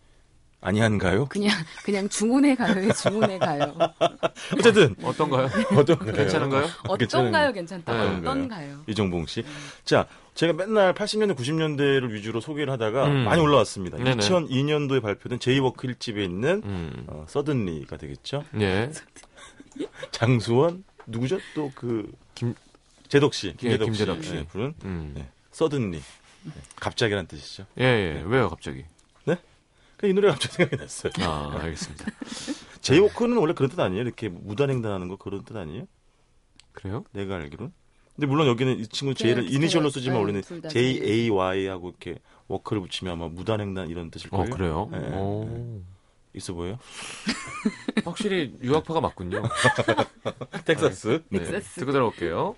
아니한가요? 0.61 1.27
그냥, 1.27 1.51
그냥 1.83 2.09
중운에 2.09 2.55
가요에 2.55 2.91
중운에 2.91 3.37
가요. 3.37 3.75
어쨌든 4.57 4.93
어떤가요? 5.03 5.47
어떤가요? 5.77 6.13
괜찮은가요? 6.13 6.67
어떤가요? 6.87 7.53
괜찮다. 7.53 7.93
네. 7.93 8.17
어떤 8.17 8.47
가요? 8.49 8.81
이정봉 8.87 9.25
씨. 9.27 9.43
자, 9.85 10.05
제가 10.35 10.53
맨날 10.53 10.93
80년대, 10.93 11.35
90년대를 11.37 12.11
위주로 12.11 12.41
소개를 12.41 12.73
하다가 12.73 13.05
음. 13.07 13.23
많이 13.23 13.41
올라왔습니다. 13.41 13.97
네네. 13.97 14.17
2002년도에 14.17 15.01
발표된 15.01 15.39
제이워크 15.39 15.87
1집에 15.87 16.23
있는 16.23 16.61
음, 16.65 17.05
어, 17.07 17.25
서든리가 17.29 17.95
되겠죠. 17.97 18.43
예. 18.59 18.91
장수원 20.11 20.83
누구죠? 21.07 21.39
또 21.55 21.71
그 21.75 22.11
김- 22.35 22.55
제덕 23.07 23.33
씨, 23.33 23.47
예, 23.47 23.53
김제덕, 23.53 23.85
김제덕 23.85 24.23
씨, 24.23 24.29
씨. 24.29 24.35
예, 24.35 24.43
부른 24.45 24.73
음, 24.83 25.11
네. 25.15 25.27
Suddenly. 25.51 26.01
네. 26.43 26.51
갑자기란 26.79 27.27
뜻이죠. 27.27 27.65
예, 27.79 27.83
예. 27.83 28.23
왜요, 28.25 28.49
갑자기? 28.49 28.85
그이 29.99 30.13
노래가 30.13 30.33
갑자기 30.33 30.53
생각이 30.55 30.77
났어요. 30.77 31.11
아, 31.19 31.59
알겠습니다. 31.61 32.05
제이워크는 32.79 33.35
원래 33.35 33.53
그런 33.53 33.69
뜻 33.69 33.77
아니에요? 33.81 34.01
이렇게 34.01 34.29
무단횡단하는 34.29 35.09
거 35.09 35.17
그런 35.17 35.43
뜻 35.43 35.57
아니에요? 35.57 35.87
그래요? 36.71 37.03
내가 37.11 37.35
알기로는. 37.35 37.73
근데 38.15 38.27
물론 38.27 38.47
여기는 38.47 38.79
이 38.79 38.87
친구 38.87 39.13
J를 39.13 39.45
네, 39.45 39.51
이니셜로 39.51 39.89
네, 39.89 39.93
쓰지만 39.93 40.15
네, 40.15 40.19
원래는 40.19 40.69
J 40.69 41.01
A 41.03 41.29
Y 41.29 41.67
하고 41.67 41.89
이렇게 41.89 42.15
walk를 42.47 42.81
붙이면 42.81 43.13
아마 43.13 43.27
무단횡단 43.27 43.89
이런 43.89 44.09
뜻일 44.09 44.29
거예요. 44.29 44.45
어, 44.45 44.49
그래요? 44.49 44.89
네. 44.89 44.97
오. 45.17 45.81
있어 46.33 46.53
보여요? 46.53 46.79
확실히 48.05 48.55
유학파가 48.61 49.01
맞군요. 49.01 49.41
텍사스. 50.63 51.23
네. 51.27 51.39
텍사스. 51.39 51.79
듣고 51.81 51.91
들어올게요. 51.91 52.55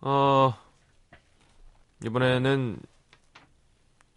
어, 0.00 0.54
이번에는 2.04 2.78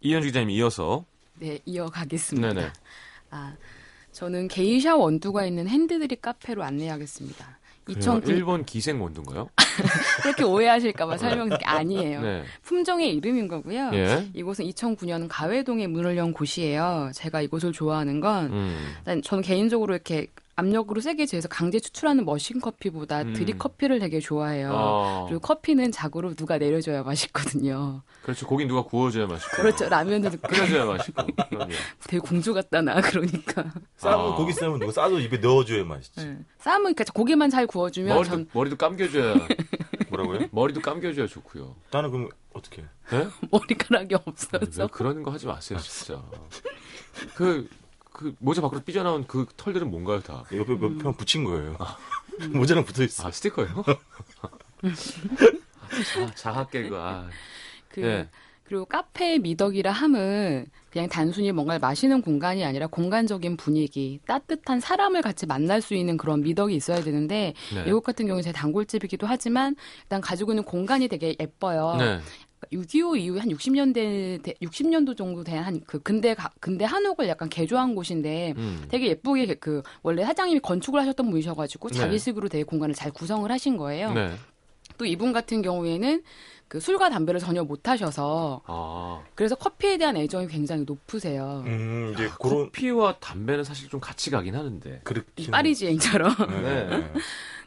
이현주 0.00 0.28
기자님 0.28 0.50
이어서. 0.50 1.04
네, 1.38 1.58
이어가겠습니다. 1.64 2.52
네네. 2.52 2.72
아, 3.30 3.54
저는 4.12 4.48
게이샤 4.48 4.96
원두가 4.96 5.46
있는 5.46 5.68
핸드드립 5.68 6.22
카페로 6.22 6.62
안내하겠습니다. 6.62 7.58
그래요? 7.84 7.98
2009 7.98 8.30
일본 8.30 8.64
기생 8.64 9.02
원두인가요? 9.02 9.48
그렇게 10.22 10.44
오해하실까봐 10.44 11.18
설명드릴 11.18 11.58
게 11.58 11.64
아니에요. 11.64 12.22
네. 12.22 12.44
품종의 12.62 13.16
이름인 13.16 13.48
거고요. 13.48 13.90
예. 13.94 14.30
이곳은 14.34 14.66
2009년 14.66 15.26
가회동에 15.28 15.88
문을 15.88 16.16
연 16.16 16.32
곳이에요. 16.32 17.10
제가 17.14 17.40
이곳을 17.40 17.72
좋아하는 17.72 18.20
건 18.20 18.52
음. 18.52 18.94
일단 18.98 19.22
저는 19.22 19.42
개인적으로 19.42 19.94
이렇게 19.94 20.28
압력으로 20.54 21.00
세게 21.00 21.26
재서 21.26 21.48
강제 21.48 21.80
추출하는 21.80 22.24
머신 22.24 22.60
커피보다 22.60 23.22
음. 23.22 23.32
드립 23.32 23.58
커피를 23.58 23.98
되게 23.98 24.20
좋아해요. 24.20 24.70
어, 24.72 25.24
그리고 25.26 25.40
커피는 25.40 25.92
자고로 25.92 26.34
누가 26.34 26.58
내려줘야 26.58 27.02
맛있거든요. 27.02 28.02
그렇죠. 28.22 28.46
고기 28.46 28.66
누가 28.66 28.82
구워줘야 28.82 29.26
맛있고. 29.26 29.56
그렇죠. 29.56 29.88
라면도 29.88 30.30
끓여줘야 30.42 30.84
맛있고. 30.84 31.24
그럼요. 31.48 31.72
되게 32.06 32.18
공주 32.18 32.52
같다 32.52 32.82
나 32.82 33.00
그러니까. 33.00 33.64
싸면 33.96 34.32
아. 34.32 34.36
고기 34.36 34.52
싸면 34.52 34.78
누가 34.78 34.92
싸도 34.92 35.20
입에 35.20 35.38
넣어줘야 35.38 35.84
맛있지. 35.84 36.26
네. 36.26 36.38
쌈은 36.58 36.94
그러니까 36.94 37.04
고기만 37.14 37.48
잘 37.50 37.66
구워주면 37.66 38.14
머리도, 38.14 38.30
전 38.30 38.48
머리도 38.52 38.76
감겨줘야, 38.76 39.34
뭐라고요? 40.10 40.48
머리도 40.50 40.80
감겨줘야 40.80 41.26
좋고요. 41.26 41.74
나는 41.90 42.10
그럼 42.10 42.28
어떻게? 42.52 42.84
네? 43.10 43.26
머리카락이 43.50 44.14
왜 44.14 44.20
없어서 44.24 44.86
그런 44.88 45.22
거 45.22 45.30
하지 45.30 45.46
마세요, 45.46 45.78
진짜. 45.78 46.22
그, 47.34 47.68
그 48.22 48.34
모자 48.38 48.60
밖으로 48.62 48.80
삐져나온 48.82 49.26
그 49.26 49.46
털들은 49.56 49.90
뭔가요, 49.90 50.20
다? 50.20 50.44
옆에 50.52 50.74
몇 50.76 50.98
편 50.98 51.14
붙인 51.16 51.44
거예요. 51.44 51.76
모자랑 52.52 52.84
붙어 52.84 53.02
있어. 53.02 53.26
아, 53.28 53.30
스티커예요? 53.30 53.84
자, 56.14 56.34
자학 56.34 56.70
개그, 56.70 56.96
아. 56.96 57.28
그 57.88 58.02
예. 58.02 58.28
그리고 58.64 58.86
카페의 58.86 59.40
미덕이라 59.40 59.92
함은 59.92 60.64
그냥 60.90 61.08
단순히 61.08 61.52
뭔가를 61.52 61.78
마시는 61.80 62.22
공간이 62.22 62.64
아니라 62.64 62.86
공간적인 62.86 63.58
분위기, 63.58 64.18
따뜻한 64.26 64.80
사람을 64.80 65.20
같이 65.20 65.44
만날 65.46 65.82
수 65.82 65.94
있는 65.94 66.16
그런 66.16 66.40
미덕이 66.40 66.74
있어야 66.74 67.02
되는데 67.02 67.52
네. 67.74 67.84
이곳 67.86 68.00
같은 68.02 68.26
경우는 68.26 68.42
제 68.42 68.52
단골집이기도 68.52 69.26
하지만 69.26 69.76
일단 70.04 70.20
가지고 70.22 70.52
있는 70.52 70.62
공간이 70.64 71.08
되게 71.08 71.36
예뻐요. 71.38 71.96
네. 71.98 72.20
6.25 72.72 73.18
이후에 73.18 73.40
한 73.40 73.48
60년대 73.48 74.56
60년도 74.60 75.16
정도 75.16 75.44
된 75.44 75.62
한 75.62 75.80
그 75.86 75.98
근대 76.00 76.34
가- 76.34 76.50
근대 76.60 76.84
한옥을 76.84 77.28
약간 77.28 77.48
개조한 77.48 77.94
곳인데 77.94 78.54
음. 78.56 78.84
되게 78.88 79.08
예쁘게 79.08 79.54
그 79.54 79.82
원래 80.02 80.24
사장님이 80.24 80.60
건축을 80.60 81.00
하셨던 81.00 81.30
분이셔가지고 81.30 81.88
네. 81.90 81.98
자기식으로 81.98 82.48
되게 82.48 82.64
공간을 82.64 82.94
잘 82.94 83.10
구성을 83.12 83.50
하신 83.50 83.76
거예요. 83.76 84.12
네. 84.12 84.34
또 84.98 85.04
이분 85.04 85.32
같은 85.32 85.62
경우에는 85.62 86.22
그 86.68 86.80
술과 86.80 87.10
담배를 87.10 87.38
전혀 87.38 87.62
못 87.64 87.86
하셔서 87.88 88.62
아. 88.66 89.22
그래서 89.34 89.54
커피에 89.54 89.98
대한 89.98 90.16
애정이 90.16 90.46
굉장히 90.48 90.84
높으세요. 90.84 91.62
음, 91.66 92.12
이제 92.14 92.30
그런 92.40 92.64
커피와 92.66 93.16
담배는 93.18 93.62
사실 93.64 93.88
좀 93.90 94.00
같이 94.00 94.30
가긴 94.30 94.54
하는데. 94.54 95.00
그렇긴 95.04 95.50
파리지앵처럼. 95.50 96.34
네. 96.62 97.12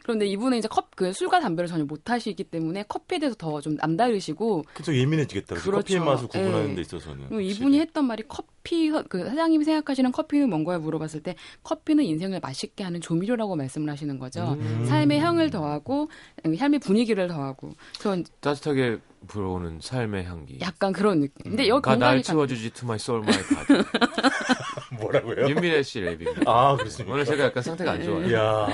네. 0.06 0.16
그런데 0.16 0.26
이분은 0.26 0.58
이제 0.58 0.68
컵, 0.68 0.94
그 0.94 1.12
술과 1.12 1.40
담배를 1.40 1.66
전혀 1.68 1.84
못 1.84 2.08
하시기 2.08 2.44
때문에 2.44 2.84
커피에 2.88 3.18
대해서 3.18 3.34
더 3.36 3.60
좀 3.60 3.74
남다르시고 3.74 4.64
그래서 4.74 4.94
예민해지겠다. 4.94 5.56
그렇죠. 5.56 5.72
커피의 5.72 6.00
맛을 6.00 6.28
구분하는 6.28 6.70
예. 6.70 6.74
데 6.76 6.80
있어서는. 6.82 7.24
이분이 7.24 7.48
확실히. 7.48 7.78
했던 7.80 8.04
말이 8.06 8.22
커피 8.28 8.90
그 9.08 9.24
사장님이 9.26 9.64
생각하시는 9.64 10.12
커피는 10.12 10.48
뭔가요 10.50 10.78
물어봤을 10.80 11.22
때 11.22 11.34
커피는 11.64 12.04
인생을 12.04 12.38
맛있게 12.40 12.84
하는 12.84 13.00
조미료라고 13.00 13.56
말씀을 13.56 13.90
하시는 13.90 14.18
거죠. 14.18 14.56
음. 14.60 14.84
삶의 14.86 15.18
향을 15.20 15.50
더하고 15.50 16.08
삶의 16.56 16.78
분위기를 16.80 17.26
더하고 17.28 17.72
전 17.98 18.24
따뜻하게 18.40 18.98
불어오는 19.26 19.78
삶의 19.82 20.24
향기. 20.24 20.58
약간 20.60 20.92
그런 20.92 21.20
느낌. 21.20 21.42
근데 21.50 21.66
여기 21.68 21.82
가날 21.82 21.98
공간이 21.98 22.22
가- 22.22 22.32
치워주지 22.32 22.70
to 22.70 22.84
my 22.86 22.96
soul, 22.96 23.22
my 23.24 23.36
body. 23.66 23.84
뭐라고요? 25.00 25.48
윤미래 25.48 25.82
씨 25.82 26.00
랩입니다. 26.00 26.46
아, 26.46 26.76
그렇습니까? 26.76 27.12
오늘 27.14 27.24
제가 27.24 27.44
약간 27.44 27.62
상태가 27.62 27.92
안 27.92 28.02
좋아요. 28.04 28.68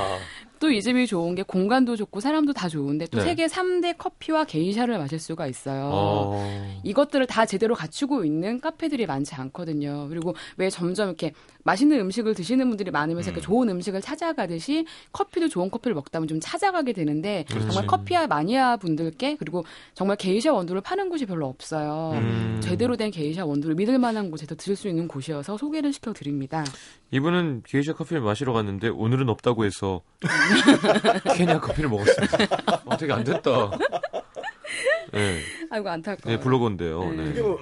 또 0.63 0.71
이 0.71 0.81
집이 0.81 1.09
좋은 1.09 1.35
게 1.35 1.43
공간도 1.43 1.97
좋고 1.97 2.21
사람도 2.21 2.53
다 2.53 2.69
좋은데 2.69 3.07
또 3.07 3.19
네. 3.19 3.25
세계 3.25 3.47
3대 3.47 3.99
커피와 3.99 4.45
게이샤를 4.45 4.97
마실 4.97 5.19
수가 5.19 5.49
있어요. 5.49 5.91
어. 5.93 6.81
이것들을 6.85 7.27
다 7.27 7.47
제대로 7.47 7.75
갖추고 7.75 8.25
있는 8.25 8.61
카페들이 8.61 9.07
많지 9.07 9.35
않거든요. 9.35 10.07
그리고 10.09 10.37
왜 10.57 10.71
점점 10.71 11.09
이렇게 11.09 11.33
맛있는 11.65 12.01
음식을 12.01 12.35
드시는 12.35 12.69
분들이 12.69 12.91
많으면서 12.91 13.31
이렇게 13.31 13.41
좋은 13.41 13.69
음식을 13.69 14.01
찾아가듯이 14.01 14.87
커피도 15.13 15.49
좋은 15.49 15.71
커피를 15.71 15.95
먹다 15.95 16.19
보면 16.19 16.29
좀 16.29 16.41
찾아가게 16.41 16.93
되는데 16.93 17.45
정말 17.49 17.87
커피와 17.87 18.27
마니아 18.27 18.77
분들께 18.77 19.37
그리고 19.37 19.65
정말 19.95 20.17
게이샤 20.17 20.53
원두를 20.53 20.81
파는 20.81 21.09
곳이 21.09 21.27
별로 21.27 21.47
없어요. 21.47 22.13
음. 22.15 22.61
제대로 22.63 22.97
된 22.97 23.11
게이샤 23.11 23.45
원두를 23.45 23.75
믿을 23.75 23.99
만한 23.99 24.31
곳에서 24.31 24.55
드실 24.55 24.77
수 24.77 24.89
있는 24.89 25.09
곳이어서 25.09 25.57
소개를 25.57 25.93
시켜 25.93 26.13
드립니다. 26.13 26.65
이분은 27.11 27.63
게이샤 27.67 27.95
커피를 27.95 28.23
마시러 28.23 28.53
갔는데 28.53 28.89
오늘은 28.89 29.29
없다고 29.29 29.65
해서 29.65 30.03
케냐 31.37 31.61
커피를 31.61 31.91
먹었습니다. 31.91 32.83
어, 32.85 32.97
되게 32.97 33.13
안 33.13 33.25
됐다. 33.25 33.71
네, 35.13 35.41
아이고 35.71 35.89
안타까워. 35.91 36.35
네 36.37 36.43
블로거인데요. 36.43 37.05
네. 37.13 37.31
이게 37.31 37.43
뭐 37.43 37.59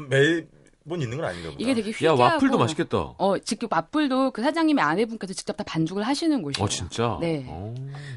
매번 0.90 1.00
있는 1.00 1.16
건 1.18 1.26
아닌가 1.26 1.50
보다. 1.50 1.56
이게 1.60 1.72
되게 1.72 1.90
야 1.90 1.92
희귀하고 1.94 2.20
와플도 2.20 2.58
맛있겠다. 2.58 2.98
어, 3.16 3.38
직접 3.38 3.72
와플도 3.72 4.32
그 4.32 4.42
사장님의 4.42 4.84
아내분께서 4.84 5.32
직접 5.32 5.56
다 5.56 5.62
반죽을 5.64 6.02
하시는 6.02 6.42
곳이에요. 6.42 6.64
어 6.64 6.68
진짜. 6.68 7.16
네. 7.20 7.44
어. 7.46 7.72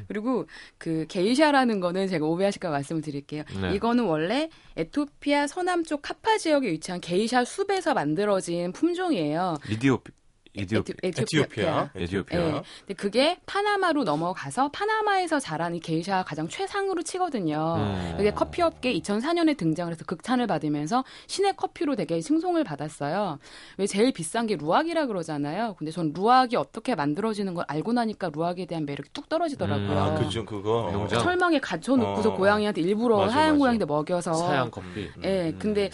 그리고 0.08 0.46
그 0.76 1.06
게이샤라는 1.08 1.78
거는 1.78 2.08
제가 2.08 2.26
오해하실까 2.26 2.70
말씀을 2.70 3.00
드릴게요. 3.00 3.44
네. 3.60 3.74
이거는 3.74 4.04
원래 4.04 4.48
에토피아 4.76 5.46
서남쪽 5.46 6.02
카파 6.02 6.38
지역에 6.38 6.70
위치한 6.72 7.00
게이샤 7.00 7.44
숲에서 7.44 7.94
만들어진 7.94 8.72
품종이에요. 8.72 9.58
이디오피 9.70 10.10
이디오피 10.56 10.92
에티- 11.02 11.22
에티오피아. 11.22 11.90
에티오피아. 11.96 12.38
예. 12.40 12.62
근데 12.80 12.94
그게 12.96 13.38
파나마로 13.44 14.04
넘어가서 14.04 14.70
파나마에서 14.70 15.40
자란 15.40 15.74
이 15.74 15.80
게이샤가 15.80 16.22
가장 16.22 16.48
최상으로 16.48 17.02
치거든요. 17.02 17.74
음. 17.78 18.14
그게 18.16 18.30
커피 18.30 18.62
업계 18.62 18.92
2004년에 18.94 19.56
등장을 19.56 19.92
해서 19.92 20.04
극찬을 20.04 20.46
받으면서 20.46 21.04
신의 21.26 21.56
커피로 21.56 21.96
되게 21.96 22.20
칭송을 22.20 22.62
받았어요. 22.62 23.38
왜 23.78 23.86
제일 23.88 24.12
비싼 24.12 24.46
게 24.46 24.54
루악이라 24.56 25.06
그러잖아요. 25.06 25.74
근데 25.76 25.90
전 25.90 26.12
루악이 26.14 26.54
어떻게 26.56 26.94
만들어지는 26.94 27.54
걸 27.54 27.64
알고 27.66 27.92
나니까 27.92 28.30
루악에 28.32 28.66
대한 28.66 28.86
매력이 28.86 29.08
뚝 29.12 29.28
떨어지더라고요. 29.28 29.90
음. 29.90 29.96
아, 29.98 30.14
그죠, 30.14 30.44
그거. 30.44 30.88
농장. 30.92 31.20
철망에 31.20 31.58
가둬놓고서 31.58 32.30
어. 32.30 32.36
고양이한테 32.36 32.80
일부러 32.80 33.16
맞아, 33.18 33.34
하얀 33.34 33.48
맞아. 33.54 33.58
고양이한테 33.58 33.84
먹여서 33.86 34.34
사향 34.34 34.70
커피. 34.70 35.10
예, 35.24 35.48
음. 35.50 35.58
근데 35.58 35.90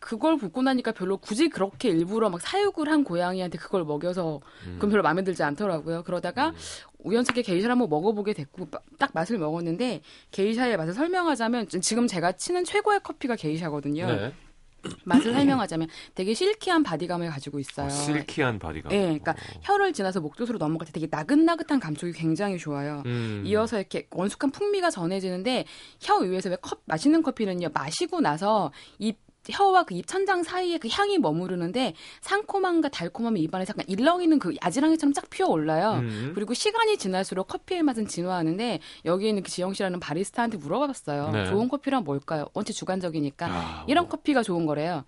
그걸 0.00 0.36
보고 0.38 0.62
나니까 0.62 0.92
별로 0.92 1.18
굳이 1.18 1.48
그렇게 1.50 1.90
일부러 1.90 2.30
막 2.30 2.40
사육을 2.40 2.88
한 2.88 3.04
고양이한테 3.04 3.58
그걸 3.58 3.84
먹여서 3.84 4.40
음. 4.66 4.72
그건 4.74 4.90
별로 4.90 5.02
마음에 5.02 5.22
들지 5.22 5.42
않더라고요. 5.42 6.02
그러다가 6.02 6.52
우연찮게 7.00 7.42
게이샤를 7.42 7.70
한번 7.72 7.88
먹어보게 7.90 8.32
됐고 8.32 8.66
빠- 8.70 8.80
딱 8.98 9.10
맛을 9.14 9.38
먹었는데 9.38 10.00
게이샤의 10.32 10.76
맛을 10.78 10.94
설명하자면 10.94 11.68
지금 11.82 12.06
제가 12.06 12.32
치는 12.32 12.64
최고의 12.64 13.00
커피가 13.02 13.36
게이샤거든요. 13.36 14.06
네. 14.06 14.32
맛을 15.04 15.34
설명하자면 15.34 15.88
되게 16.14 16.32
silky한 16.32 16.82
바디감을 16.82 17.28
가지고 17.28 17.58
있어요. 17.58 17.86
어, 17.86 17.90
silky한 17.90 18.58
바디가. 18.58 18.88
예, 18.92 19.02
그러니까 19.02 19.34
혀를 19.60 19.92
지나서 19.92 20.20
목젖으로 20.22 20.56
넘어갈 20.56 20.86
때 20.86 20.92
되게 20.92 21.06
나긋나긋한 21.10 21.78
감촉이 21.78 22.12
굉장히 22.12 22.56
좋아요. 22.56 23.02
음. 23.04 23.42
이어서 23.44 23.78
이렇게 23.78 24.06
원숙한 24.10 24.50
풍미가 24.50 24.88
전해지는데 24.88 25.66
혀 26.00 26.16
위에서 26.16 26.48
왜 26.48 26.56
컵, 26.62 26.80
맛있는 26.86 27.22
커피는요 27.22 27.68
마시고 27.74 28.22
나서 28.22 28.72
이 28.98 29.12
혀와 29.48 29.84
그 29.84 29.94
입 29.94 30.06
천장 30.06 30.42
사이에 30.42 30.78
그 30.78 30.88
향이 30.90 31.18
머무르는데 31.18 31.94
상콤함과 32.20 32.88
달콤함이 32.90 33.40
입안에 33.42 33.64
잠깐 33.64 33.84
일렁이는 33.88 34.38
그 34.38 34.54
야지랑이처럼 34.62 35.12
쫙 35.12 35.28
피어 35.30 35.46
올라요. 35.46 36.00
음. 36.02 36.32
그리고 36.34 36.54
시간이 36.54 36.96
지날수록 36.98 37.48
커피의 37.48 37.82
맛은 37.82 38.06
진화하는데 38.06 38.80
여기 39.06 39.28
있는 39.28 39.42
그 39.42 39.50
지영 39.50 39.72
씨라는 39.74 40.00
바리스타한테 40.00 40.58
물어봤어요. 40.58 41.30
네. 41.30 41.46
좋은 41.46 41.68
커피란 41.68 42.04
뭘까요? 42.04 42.46
원체 42.54 42.72
주관적이니까 42.72 43.46
아, 43.46 43.84
이런 43.88 44.08
커피가 44.08 44.42
좋은 44.42 44.66
거래요. 44.66 45.04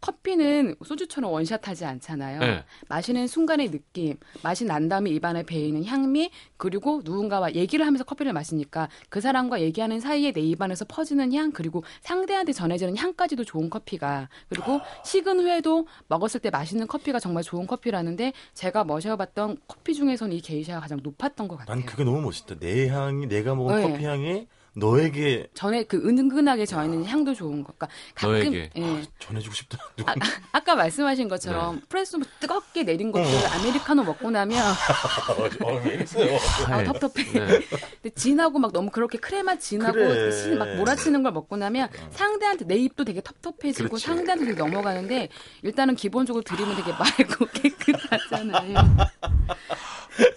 커피는 0.00 0.76
소주처럼 0.84 1.32
원샷하지 1.32 1.84
않잖아요. 1.84 2.40
네. 2.40 2.64
마시는 2.88 3.26
순간의 3.26 3.70
느낌, 3.70 4.16
맛이 4.42 4.64
난 4.64 4.88
다음에 4.88 5.10
입안에 5.10 5.42
배이는 5.42 5.84
향미, 5.84 6.30
그리고 6.56 7.00
누군가와 7.04 7.54
얘기를 7.54 7.86
하면서 7.86 8.04
커피를 8.04 8.32
마시니까 8.32 8.88
그 9.08 9.20
사람과 9.20 9.60
얘기하는 9.60 10.00
사이에 10.00 10.32
내 10.32 10.40
입안에서 10.40 10.84
퍼지는 10.84 11.32
향, 11.32 11.50
그리고 11.52 11.82
상대한테 12.02 12.52
전해지는 12.52 12.96
향까지도 12.96 13.44
좋은 13.44 13.70
커피가, 13.70 14.28
그리고 14.48 14.80
식은 15.04 15.40
후에도 15.40 15.86
먹었을 16.08 16.40
때 16.40 16.50
맛있는 16.50 16.86
커피가 16.86 17.18
정말 17.18 17.42
좋은 17.42 17.66
커피라는데 17.66 18.32
제가 18.54 18.84
마셔봤던 18.84 19.58
커피 19.66 19.94
중에서는 19.94 20.36
이 20.36 20.40
게이샤가 20.40 20.80
가장 20.80 21.00
높았던 21.02 21.48
것 21.48 21.56
같아요. 21.56 21.74
난 21.74 21.86
그게 21.86 22.04
너무 22.04 22.20
멋있다. 22.20 22.58
내 22.58 22.88
향이, 22.88 23.26
내가 23.26 23.54
먹은 23.54 23.76
네. 23.76 23.90
커피 23.90 24.04
향이 24.04 24.46
너에게 24.78 25.46
전에 25.54 25.84
그 25.84 25.96
은근하게 26.06 26.66
저있는 26.66 27.06
향도 27.06 27.32
좋은 27.34 27.64
것. 27.64 27.74
그러니까 27.78 27.88
가끔 28.14 28.32
너에게. 28.32 28.70
예. 28.76 29.02
전해주고 29.18 29.54
싶다. 29.54 29.78
누구 29.96 30.10
아, 30.10 30.14
아까 30.52 30.74
말씀하신 30.74 31.28
것처럼 31.28 31.80
프레소 31.88 32.18
뜨겁게 32.40 32.82
내린 32.82 33.10
것들 33.10 33.26
아메리카노 33.46 34.04
먹고 34.04 34.30
나면 34.30 34.62
어, 35.64 35.80
왜 35.82 35.94
이랬어요? 35.94 36.36
아, 36.66 36.82
네. 36.82 36.84
텁텁해. 36.92 37.32
네. 37.32 37.60
근데 38.02 38.10
진하고 38.14 38.58
막 38.58 38.72
너무 38.72 38.90
그렇게 38.90 39.16
크레마 39.18 39.58
진하고 39.58 39.94
그래. 39.94 40.30
신- 40.30 40.58
막 40.58 40.68
몰아치는 40.76 41.22
걸 41.22 41.32
먹고 41.32 41.56
나면 41.56 41.88
상대한테 42.10 42.66
내 42.66 42.76
입도 42.76 43.04
되게 43.04 43.22
텁텁해지고 43.22 43.88
그렇지. 43.88 44.04
상대한테 44.04 44.44
되게 44.44 44.58
넘어가는데 44.58 45.30
일단은 45.62 45.96
기본적으로 45.96 46.42
드리면 46.44 46.76
되게 46.76 46.90
맑고 46.92 47.46
깨끗 47.56 47.96
하잖아요. 48.10 48.74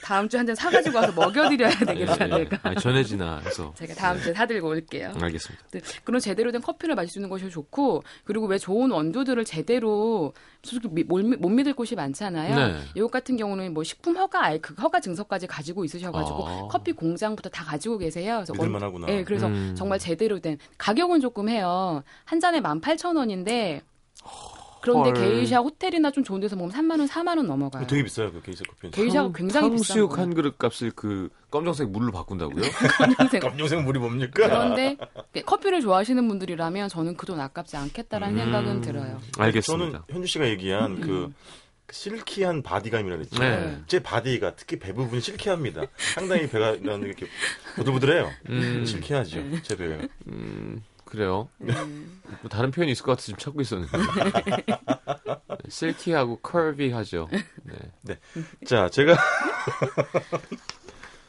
다음 0.03 0.27
주에 0.27 0.39
한잔 0.39 0.55
사가지고 0.55 0.97
와서 0.97 1.13
먹여드려야 1.13 1.69
되겠다 1.69 2.27
예, 2.27 2.31
예. 2.33 2.37
내가. 2.39 2.59
아니, 2.63 2.75
전해지나 2.81 3.39
해서. 3.45 3.71
제가 3.77 3.93
다음 3.93 4.19
주에 4.19 4.33
사들고 4.33 4.67
올게요. 4.69 5.13
알겠습니다. 5.21 5.65
네, 5.71 5.79
그런 6.03 6.19
제대로 6.19 6.51
된 6.51 6.59
커피를 6.61 6.95
마실 6.95 7.11
수 7.13 7.19
있는 7.19 7.29
것이 7.29 7.49
좋고 7.49 8.03
그리고 8.25 8.45
왜 8.47 8.57
좋은 8.57 8.91
원두들을 8.91 9.45
제대로 9.45 10.33
솔직히 10.63 10.93
미- 10.93 11.03
못, 11.03 11.23
못 11.23 11.47
믿을 11.47 11.73
곳이 11.73 11.95
많잖아요. 11.95 12.55
네. 12.55 12.79
이곳 12.95 13.09
같은 13.09 13.37
경우는 13.37 13.73
뭐 13.73 13.83
식품 13.85 14.17
허가 14.17 14.43
알- 14.43 14.59
그 14.61 14.73
허가 14.81 14.99
증서까지 14.99 15.47
가지고 15.47 15.85
있으셔가지고 15.85 16.47
아. 16.47 16.67
커피 16.69 16.91
공장부터 16.91 17.49
다 17.49 17.63
가지고 17.63 17.97
계세요. 17.99 18.37
그래서 18.37 18.53
믿을만하구나. 18.53 19.07
예, 19.09 19.23
그래서 19.23 19.47
음. 19.47 19.75
정말 19.77 19.97
제대로 19.99 20.39
된 20.39 20.57
가격은 20.77 21.21
조금 21.21 21.47
해요. 21.47 22.03
한 22.25 22.41
잔에 22.41 22.59
18,000원인데 22.59 23.81
그런데 24.81 25.09
헐. 25.09 25.13
게이샤 25.13 25.59
호텔이나 25.59 26.11
좀 26.11 26.23
좋은 26.23 26.39
데서 26.39 26.55
먹으면 26.55 26.75
3만 26.75 26.99
원, 26.99 27.07
4만 27.07 27.37
원 27.37 27.47
넘어가요. 27.47 27.87
되게 27.87 28.03
비싸요, 28.03 28.31
그 28.31 28.41
게이샤 28.41 28.63
커피는. 28.67 28.91
게이샤가 28.91 29.31
굉장히 29.33 29.69
비싼 29.71 29.95
탕수육. 29.97 30.17
한 30.17 30.33
그릇 30.33 30.57
값을 30.57 30.91
그 30.95 31.29
검정색 31.51 31.89
물로 31.89 32.11
바꾼다고요? 32.11 32.61
검정색. 32.97 33.41
검정색 33.41 33.81
물이 33.83 33.99
뭡니까? 33.99 34.31
그런데 34.33 34.97
커피를 35.45 35.81
좋아하시는 35.81 36.27
분들이라면 36.27 36.89
저는 36.89 37.15
그 37.17 37.29
돈 37.29 37.39
아깝지 37.39 37.77
않겠다라는 37.77 38.35
음. 38.37 38.43
생각은 38.43 38.81
들어요. 38.81 39.19
알겠습니다. 39.37 39.85
저는 39.91 40.01
현주 40.09 40.27
씨가 40.27 40.47
얘기한 40.49 40.99
그 41.01 41.31
silky한 41.91 42.61
바디감이라 42.63 43.17
그랬죠. 43.17 43.39
네. 43.41 43.79
제 43.87 43.99
바디가 44.01 44.55
특히 44.55 44.77
배 44.79 44.93
부분이 44.93 45.21
silky합니다. 45.21 45.83
상당히 45.97 46.47
배가 46.47 46.71
나는 46.81 47.03
이렇게 47.07 47.25
부들부들해요. 47.75 48.29
음. 48.49 48.85
silky하죠, 48.85 49.43
제 49.63 49.75
배가. 49.75 49.97
음, 50.27 50.83
그래요. 51.09 51.49
음. 51.61 52.21
뭐 52.41 52.49
다른 52.49 52.71
표현이 52.71 52.91
있을 52.91 53.03
것 53.03 53.11
같아서 53.13 53.25
지금 53.27 53.39
찾고 53.39 53.61
있었는데. 53.61 53.97
네, 53.97 55.69
silky하고 55.69 56.37
curvy하죠. 56.37 57.27
네. 58.03 58.17
자, 58.65 58.89
제가 58.89 59.15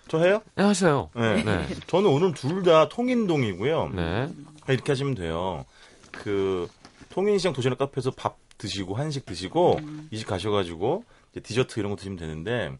저 0.08 0.18
해요? 0.22 0.42
네, 0.56 0.64
하세요. 0.64 1.08
네. 1.14 1.42
네. 1.44 1.66
저는 1.86 2.10
오늘 2.10 2.34
둘 2.34 2.62
다 2.62 2.88
통인동이고요. 2.88 3.90
네. 3.94 4.28
이렇게 4.68 4.92
하시면 4.92 5.14
돼요. 5.14 5.64
그 6.10 6.68
통인시장 7.10 7.52
도시락 7.52 7.78
카페에서 7.78 8.10
밥 8.10 8.36
드시고 8.58 8.96
한식 8.96 9.24
드시고 9.24 9.76
음. 9.78 10.08
이집 10.10 10.26
가셔가지고 10.26 11.04
이제 11.32 11.40
디저트 11.40 11.78
이런 11.80 11.90
거 11.90 11.96
드시면 11.96 12.18
되는데 12.18 12.72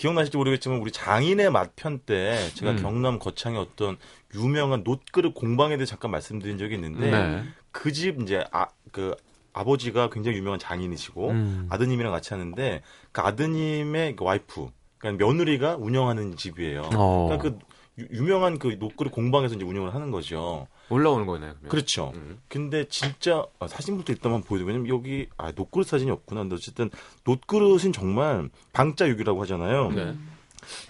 기억나실지 0.00 0.38
모르겠지만 0.38 0.78
우리 0.78 0.90
장인의 0.90 1.50
맛편 1.50 1.98
때 1.98 2.38
제가 2.54 2.72
음. 2.72 2.76
경남 2.78 3.18
거창의 3.18 3.60
어떤 3.60 3.98
유명한 4.34 4.82
놋그릇 4.82 5.34
공방에 5.34 5.76
대해 5.76 5.84
서 5.84 5.90
잠깐 5.90 6.10
말씀드린 6.10 6.56
적이 6.56 6.76
있는데 6.76 7.10
네. 7.10 7.44
그집 7.70 8.22
이제 8.22 8.42
아그 8.50 9.14
아버지가 9.52 10.08
굉장히 10.08 10.38
유명한 10.38 10.58
장인이시고 10.58 11.28
음. 11.30 11.66
아드님이랑 11.68 12.12
같이 12.12 12.32
하는데 12.32 12.82
그 13.12 13.20
아드님의 13.20 14.16
그 14.16 14.24
와이프 14.24 14.68
그러니까 14.96 15.26
며느리가 15.26 15.76
운영하는 15.76 16.34
집이에요. 16.36 16.88
어. 16.94 17.26
그러니까 17.28 17.36
그 17.42 18.02
유- 18.02 18.08
유명한 18.22 18.58
그 18.58 18.76
노크를 18.80 19.12
공방에서 19.12 19.54
이제 19.56 19.64
운영을 19.66 19.94
하는 19.94 20.10
거죠. 20.10 20.66
올라오는 20.90 21.24
거네요. 21.24 21.52
그러면. 21.52 21.70
그렇죠. 21.70 22.12
음. 22.14 22.40
근데 22.48 22.86
진짜 22.88 23.44
아, 23.58 23.68
사진부터 23.68 24.12
일단만 24.12 24.42
보여도 24.42 24.66
왜냐면 24.66 24.88
여기 24.88 25.28
아 25.36 25.52
노그릇 25.52 25.86
사진이 25.86 26.10
없구나. 26.10 26.42
근데 26.42 26.56
어쨌든 26.56 26.90
노그릇은 27.24 27.92
정말 27.92 28.50
방자육이라고 28.72 29.40
하잖아요. 29.42 29.90
네. 29.92 30.14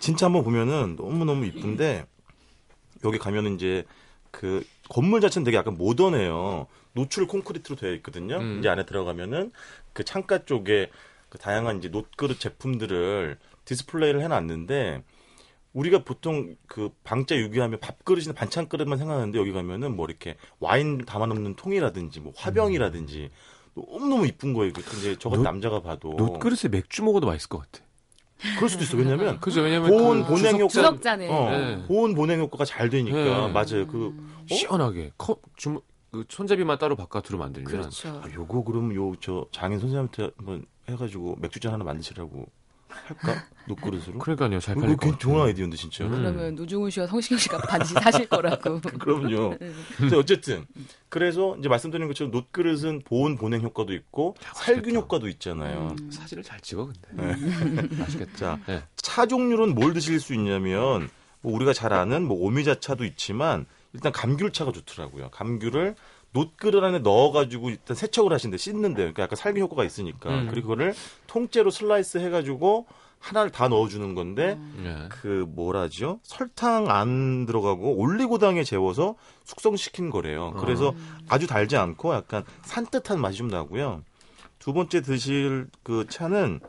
진짜 0.01 0.27
한번 0.27 0.43
보면은 0.43 0.97
너무 0.97 1.25
너무 1.25 1.47
이쁜데 1.47 2.07
여기 3.05 3.19
가면은 3.19 3.55
이제 3.55 3.85
그 4.31 4.65
건물 4.89 5.21
자체는 5.21 5.45
되게 5.45 5.57
약간 5.57 5.77
모던해요. 5.77 6.67
노출 6.93 7.27
콘크리트로 7.27 7.77
되어 7.77 7.93
있거든요. 7.95 8.39
음. 8.39 8.59
이제 8.59 8.69
안에 8.69 8.85
들어가면은 8.87 9.53
그 9.93 10.05
창가 10.05 10.45
쪽에 10.45 10.91
그 11.29 11.39
다양한 11.39 11.79
이제 11.79 11.89
놋그릇 11.89 12.41
제품들을 12.41 13.39
디스플레이를 13.65 14.23
해놨는데 14.23 15.05
우리가 15.73 16.03
보통 16.05 16.57
그 16.67 16.91
방자 17.05 17.37
유기하면 17.37 17.79
밥그릇이나 17.81 18.33
반찬 18.33 18.69
그릇만 18.69 18.99
생각하는데 18.99 19.39
여기 19.39 19.53
가면은 19.53 19.95
뭐 19.95 20.07
이렇게 20.07 20.37
와인 20.59 21.05
담아놓는 21.05 21.55
통이라든지 21.57 22.21
뭐 22.21 22.33
화병이라든지 22.37 23.31
너무너무 23.75 24.27
이쁜 24.27 24.53
거예요. 24.53 24.73
근데 24.73 25.17
저 25.19 25.29
같은 25.29 25.43
노- 25.45 25.49
남자가 25.49 25.81
봐도 25.81 26.15
놋그릇에 26.15 26.69
맥주 26.71 27.05
먹어도 27.05 27.27
맛있을 27.29 27.49
것 27.49 27.59
같아. 27.59 27.85
그럴 28.57 28.69
수도 28.71 28.83
있어. 28.85 28.97
왜냐면 28.97 29.39
그죠? 29.39 29.61
왜냐면 29.61 29.91
보온 29.91 30.23
그 30.25 30.29
보냉 30.31 30.55
효과 30.57 30.69
주석잔에. 30.69 31.29
어, 31.29 31.51
네. 31.51 31.83
보온 31.87 32.15
보냉 32.15 32.41
효과가 32.41 32.65
잘 32.65 32.89
되니까 32.89 33.17
네. 33.47 33.53
맞아요. 33.53 33.87
그 33.87 34.15
시원하게 34.49 35.13
컵 35.19 35.41
주문 35.57 35.83
그 36.11 36.25
손잡이만 36.29 36.79
따로 36.79 36.97
바깥으로 36.97 37.39
만들면 37.39 37.71
그렇죠. 37.71 38.09
아, 38.09 38.29
요거 38.35 38.65
그럼 38.65 38.93
요저 38.95 39.47
장인 39.53 39.79
선생님한테 39.79 40.31
한번 40.37 40.65
해가지고 40.89 41.37
맥주잔 41.41 41.73
하나 41.73 41.85
만드시라고 41.85 42.47
할까? 42.91 43.45
노그릇으로? 43.67 44.19
그러니까요. 44.19 44.61
잘 44.61 44.75
팔릴 44.75 44.97
것 44.97 45.01
같아요. 45.07 45.19
좋은 45.19 45.41
아이디어인데 45.43 45.77
진짜. 45.77 46.05
음. 46.05 46.11
그러면 46.11 46.55
노중훈 46.55 46.91
씨와 46.91 47.07
성시경 47.07 47.39
씨가 47.39 47.59
반드시 47.59 47.95
사실 47.95 48.29
거라고. 48.29 48.81
그럼요. 48.99 49.57
근데 49.97 50.17
어쨌든 50.17 50.67
그래서 51.09 51.57
이제 51.59 51.69
말씀드린 51.69 52.09
것처럼 52.09 52.31
노그릇은 52.31 53.03
보온 53.05 53.37
본행 53.37 53.63
효과도 53.63 53.93
있고 53.95 54.35
살균 54.55 54.97
효과도 54.97 55.29
있잖아요. 55.29 55.95
음. 56.01 56.11
사진을 56.11 56.43
잘 56.43 56.61
찍어 56.61 56.87
근데. 56.87 57.37
네. 57.37 57.87
맛있겠다. 57.99 58.37
자, 58.37 58.59
네. 58.67 58.83
차 58.97 59.27
종류는 59.27 59.75
뭘 59.75 59.93
드실 59.93 60.21
수 60.21 60.35
있냐면 60.35 61.09
뭐 61.41 61.55
우리가 61.55 61.73
잘 61.73 61.93
아는 61.93 62.27
뭐 62.27 62.37
오미자차도 62.45 63.05
있지만 63.05 63.67
일단 63.93 64.13
감귤차가 64.13 64.73
좋더라고요. 64.73 65.31
감귤을 65.31 65.97
놋그릇 66.33 66.83
안에 66.83 67.01
넣어가지고 67.01 67.71
일단 67.71 67.97
세척을 67.97 68.33
하신대 68.33 68.57
씻는데 68.57 68.97
그러니까 68.97 69.25
약간 69.25 69.37
살균 69.37 69.63
효과가 69.63 69.85
있으니까 69.85 70.31
음. 70.31 70.47
그리고 70.51 70.69
그거를 70.69 70.95
통째로 71.27 71.71
슬라이스 71.71 72.19
해가지고 72.19 72.87
하나를 73.19 73.51
다 73.51 73.69
넣어주는 73.69 74.15
건데 74.15 74.59
네. 74.83 74.97
그 75.11 75.45
뭐라죠 75.49 76.21
설탕 76.23 76.91
안 76.91 77.45
들어가고 77.47 77.97
올리고당에 77.97 78.65
재워서 78.65 79.17
숙성시킨 79.45 80.11
거래요. 80.11 80.55
그래서 80.59 80.95
아주 81.29 81.47
달지 81.47 81.77
않고 81.77 82.15
약간 82.15 82.45
산뜻한 82.63 83.21
맛이 83.21 83.39
좀 83.39 83.49
나고요. 83.49 84.03
두 84.59 84.73
번째 84.73 85.03
드실 85.03 85.69
그 85.83 86.07
차는 86.09 86.61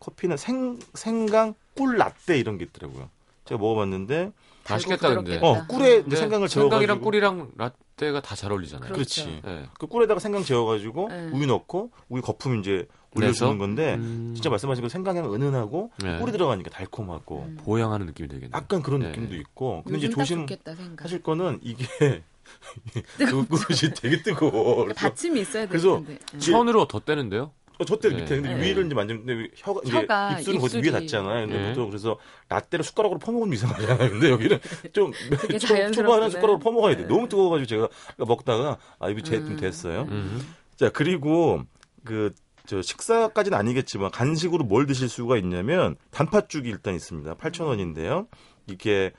커피는 0.00 0.36
생 0.36 0.78
생강 0.94 1.54
꿀 1.76 1.96
라떼 1.96 2.38
이런 2.38 2.58
게 2.58 2.64
있더라고요. 2.64 3.08
제가 3.44 3.60
먹어봤는데 3.60 4.32
맛있겠다, 4.68 5.14
근데. 5.14 5.38
어 5.42 5.66
꿀에 5.66 5.92
이제 5.96 6.02
근데 6.02 6.16
생강을 6.16 6.48
생강이랑 6.48 6.80
재워가지고 6.80 7.04
꿀이랑 7.04 7.50
라 7.56 7.70
떼가 8.00 8.22
다 8.22 8.34
잘 8.34 8.50
어울리잖아요. 8.52 8.92
그렇죠. 8.92 9.24
그렇지. 9.24 9.42
네. 9.44 9.66
그 9.78 9.86
꿀에다가 9.86 10.18
생강 10.20 10.42
재워가지고 10.42 11.08
네. 11.10 11.28
우유 11.34 11.46
넣고 11.46 11.90
우유 12.08 12.22
거품 12.22 12.58
이제? 12.60 12.86
올려주는 13.16 13.58
건데 13.58 13.94
음. 13.96 14.30
진짜 14.36 14.48
말씀하신 14.50 14.82
거 14.82 14.88
생강향 14.88 15.34
은은하고 15.34 15.90
네. 16.00 16.20
꿀이 16.20 16.30
들어가니까 16.30 16.70
달콤하고 16.70 17.38
음. 17.48 17.58
보양하는 17.64 18.06
느낌이 18.06 18.28
되겠네요. 18.28 18.52
약간 18.54 18.82
그런 18.82 19.00
네. 19.00 19.08
느낌도 19.08 19.34
있고 19.34 19.82
근데 19.84 19.98
이제 19.98 20.08
조심 20.10 20.46
좋겠다. 20.46 20.74
하실 20.96 21.20
거는 21.20 21.58
이게 21.60 21.84
그 23.18 23.46
그릇이 23.46 23.94
되게 23.96 24.22
뜨거워. 24.22 24.84
그래서 24.84 25.00
받침이 25.00 25.40
있어야 25.40 25.66
그래서 25.66 25.94
되는데. 26.04 26.18
음. 26.34 26.38
천으로 26.38 26.86
덧대는데요. 26.86 27.50
어, 27.80 27.98
네. 28.10 28.14
밑에 28.16 28.34
근데 28.36 28.54
네. 28.54 28.62
위를 28.68 28.86
이제 28.86 28.94
만지는데 28.94 29.48
혀가 29.56 29.80
이제 29.84 29.92
혀가, 29.98 30.38
입술은 30.38 30.60
거기 30.60 30.74
위에 30.76 30.78
입술이. 30.80 30.92
닿잖아요. 30.92 31.46
근데 31.46 31.60
네. 31.62 31.68
보통 31.70 31.88
그래서 31.90 32.18
라떼를 32.48 32.84
숟가락으로 32.84 33.18
퍼먹으면 33.18 33.52
이상하잖아요. 33.54 34.10
근데 34.10 34.30
여기는 34.30 34.58
좀 34.92 35.12
되게 35.42 35.58
초- 35.58 35.68
자연스럽구나. 35.68 35.92
초반에 36.16 36.30
숟가락으로 36.30 36.58
퍼먹어야 36.58 36.96
돼. 36.96 37.02
네. 37.02 37.08
너무 37.08 37.28
뜨거워가지고 37.28 37.66
제가 37.66 37.88
먹다가 38.18 38.78
아 38.98 39.08
이거 39.08 39.20
제좀 39.22 39.52
음. 39.52 39.56
됐어요. 39.56 40.02
음. 40.10 40.40
자 40.76 40.90
그리고 40.90 41.62
그 42.04 42.32
저 42.66 42.82
식사까지는 42.82 43.58
아니겠지만 43.58 44.12
간식으로 44.12 44.62
뭘 44.62 44.86
드실 44.86 45.08
수가 45.08 45.36
있냐면 45.38 45.96
단팥죽이 46.12 46.68
일단 46.68 46.94
있습니다. 46.94 47.34
8,000원인데요. 47.34 48.28
이게 48.68 49.10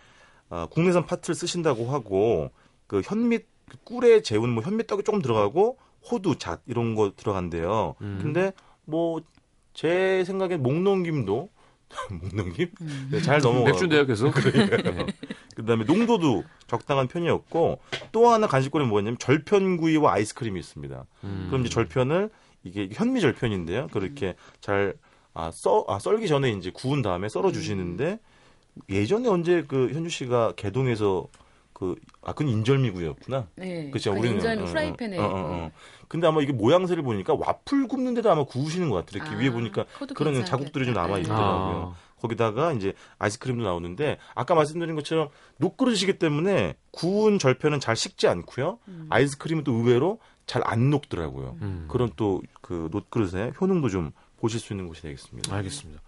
아, 0.49 0.67
국내산 0.71 1.05
팥을 1.05 1.35
쓰신다고 1.35 1.89
하고 1.91 2.51
그 2.87 3.01
현미 3.03 3.39
그 3.67 3.77
꿀에 3.83 4.21
재운 4.21 4.51
뭐 4.51 4.63
현미떡이 4.63 5.03
조금 5.03 5.21
들어가고 5.21 5.77
호두, 6.09 6.37
잣 6.37 6.61
이런 6.65 6.95
거 6.95 7.11
들어간대요. 7.15 7.95
음. 8.01 8.19
근데 8.21 8.53
뭐 8.85 9.21
제 9.73 10.23
생각엔 10.25 10.61
목넘김도 10.61 11.49
목넘김 12.11 12.71
음. 12.81 13.09
네, 13.11 13.21
잘 13.21 13.39
넘어가. 13.41 13.71
맥주인데요, 13.71 14.05
계속. 14.05 14.33
네. 14.51 15.05
그다음에 15.55 15.83
농도도 15.85 16.43
적당한 16.67 17.07
편이었고 17.07 17.79
또 18.11 18.29
하나 18.29 18.47
간식거리 18.47 18.85
뭐였냐면 18.85 19.17
절편구이와 19.19 20.13
아이스크림이 20.13 20.59
있습니다. 20.59 21.05
음. 21.23 21.47
그럼 21.49 21.61
이제 21.61 21.69
절편을 21.69 22.29
이게 22.63 22.89
현미 22.91 23.19
절편인데요. 23.21 23.87
그렇게 23.91 24.35
잘 24.61 24.95
아, 25.33 25.49
써, 25.51 25.85
아, 25.87 25.97
썰기 25.99 26.27
전에 26.27 26.51
이제 26.51 26.71
구운 26.73 27.01
다음에 27.01 27.29
썰어 27.29 27.51
주시는데 27.51 28.19
예전에 28.89 29.27
언제 29.27 29.63
그 29.67 29.89
현주 29.93 30.09
씨가 30.09 30.53
개동에서 30.55 31.27
그, 31.81 31.95
아, 32.21 32.31
그건 32.33 32.49
인절미구이였구나. 32.49 33.47
네. 33.55 33.89
그쵸, 33.89 34.13
그 34.13 34.19
우리는. 34.19 34.35
인절미 34.37 34.61
어, 34.61 34.65
어, 34.65 34.67
프라이팬에. 34.67 35.17
어, 35.17 35.23
어, 35.23 35.27
어. 35.33 35.71
근데 36.07 36.27
아마 36.27 36.39
이게 36.43 36.53
모양새를 36.53 37.01
보니까 37.01 37.33
와플 37.33 37.87
굽는데도 37.87 38.29
아마 38.31 38.43
구우시는 38.43 38.91
것 38.91 38.97
같아요. 38.97 39.23
이렇게 39.23 39.35
아, 39.35 39.39
위에 39.39 39.49
보니까 39.49 39.85
그런 40.13 40.33
괜찮겠다. 40.33 40.45
자국들이 40.45 40.85
좀 40.85 40.93
남아 40.93 41.15
네. 41.15 41.21
있더라고요. 41.21 41.95
아. 41.95 42.19
거기다가 42.21 42.73
이제 42.73 42.93
아이스크림도 43.17 43.63
나오는데 43.63 44.19
아까 44.35 44.53
말씀드린 44.53 44.93
것처럼 44.93 45.29
녹그릇이기 45.57 46.19
때문에 46.19 46.75
구운 46.91 47.39
절편은 47.39 47.79
잘 47.79 47.95
식지 47.95 48.27
않고요. 48.27 48.77
음. 48.87 49.07
아이스크림은 49.09 49.63
또 49.63 49.73
의외로 49.73 50.19
잘 50.45 50.61
안 50.65 50.91
녹더라고요. 50.91 51.57
음. 51.63 51.85
그런 51.89 52.11
또 52.15 52.41
그 52.61 52.89
녹그릇의 52.91 53.53
효능도 53.59 53.89
좀 53.89 54.11
보실 54.37 54.59
수 54.59 54.71
있는 54.73 54.87
곳이 54.87 55.01
되겠습니다. 55.01 55.53
알겠습니다. 55.55 55.99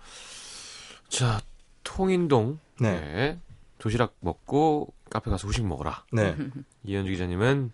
자, 1.09 1.41
통인동. 1.83 2.59
네. 2.79 2.99
네. 2.99 3.39
도시락 3.79 4.13
먹고 4.21 4.93
카페 5.13 5.29
가서 5.29 5.47
후식 5.47 5.63
먹어라. 5.67 6.05
네. 6.11 6.35
이현주 6.83 7.11
기자님은 7.11 7.71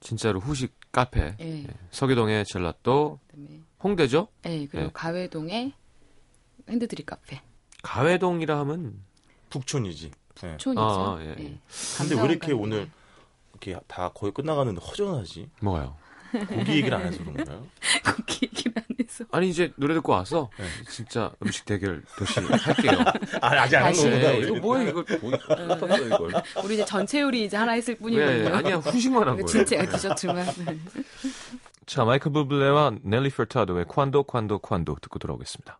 진짜로 0.00 0.40
후식 0.40 0.74
카페. 0.90 1.36
네. 1.36 1.64
네. 1.66 1.68
서교동의 1.92 2.44
젤라또. 2.46 3.20
그다음에 3.28 3.60
홍대죠? 3.82 4.26
네, 4.42 4.66
그리고 4.66 4.86
네. 4.86 4.90
가회동에 4.92 5.72
핸드드립 6.68 7.06
카페. 7.06 7.40
가회동이라 7.84 8.58
하면 8.58 9.00
북촌이지. 9.50 10.10
네. 10.42 10.56
촌이죠. 10.56 10.80
아, 10.82 11.18
예, 11.20 11.28
예. 11.30 11.34
네. 11.34 11.60
근데 11.96 12.16
왜 12.16 12.22
이렇게 12.22 12.38
감사원 12.48 12.62
오늘 12.64 12.90
이렇게 13.52 13.78
다 13.86 14.08
거의 14.08 14.32
끝나가는데 14.32 14.80
허전하지? 14.80 15.48
뭐가요? 15.60 15.96
고기 16.48 16.72
얘기를 16.72 16.94
안 16.94 17.06
해서 17.06 17.18
그런가요? 17.18 17.64
거기 18.04 18.46
얘기를 18.46 18.72
안 19.24 19.26
해서. 19.26 19.28
아니 19.32 19.48
이제 19.48 19.72
노래 19.76 19.94
듣고 19.94 20.12
와서 20.12 20.50
네. 20.58 20.64
진짜 20.90 21.32
음식 21.42 21.64
대결 21.64 22.02
도시 22.18 22.40
할게요. 22.40 22.92
아, 23.40 23.62
아직 23.62 23.76
안한 23.76 23.92
다시. 23.92 24.08
네, 24.08 24.38
이거 24.40 24.54
뭐야 24.56 24.82
이거 24.82 25.04
이걸. 25.08 26.32
우리 26.64 26.74
이제 26.74 26.84
전체 26.84 27.20
요리 27.20 27.44
이제 27.44 27.56
하나 27.56 27.72
했을 27.72 27.94
네, 27.94 28.00
뿐이거든요. 28.00 28.54
아니야 28.54 28.76
후식만 28.76 29.26
한 29.26 29.34
거예요. 29.36 29.46
진짜 29.46 29.84
디저트만. 29.86 30.46
네. 30.66 30.78
자 31.86 32.04
마이클 32.04 32.32
부블레와 32.32 32.96
넬리 33.02 33.30
퍼타도의 33.30 33.86
콴도 33.86 34.24
콴도 34.24 34.58
콴도 34.58 34.96
듣고 35.00 35.18
돌아오겠습니다. 35.18 35.78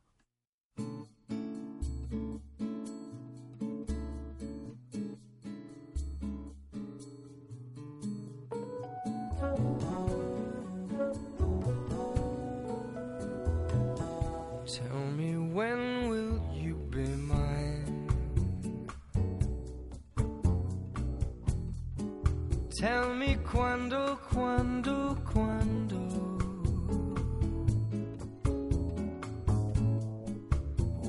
Tell 22.76 23.14
me 23.14 23.38
quando, 23.44 24.18
quando, 24.34 25.16
quando. 25.32 26.00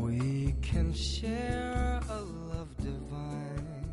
We 0.00 0.54
can 0.60 0.92
share 0.92 2.00
a 2.10 2.20
love 2.20 2.76
divine. 2.76 3.86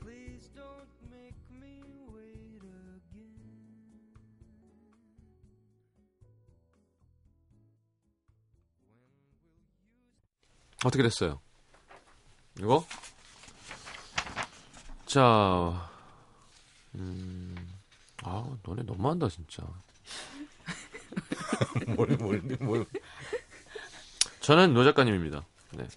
Please 0.00 0.48
don't 0.54 0.88
make 1.10 1.36
me 1.50 1.82
wait 2.12 2.62
again. 2.62 3.38
어떻게 10.84 11.02
됐어요? 11.04 11.40
이거? 12.58 12.84
자, 15.07 15.89
음, 16.95 17.55
아, 18.23 18.45
너네 18.63 18.83
너무한다 18.83 19.29
진짜. 19.29 19.63
뭘, 21.95 22.09
뭘, 22.17 22.41
뭘. 22.59 22.85
저는 24.41 24.73
노 24.73 24.83
작가님입니다. 24.83 25.45
네. 25.77 25.87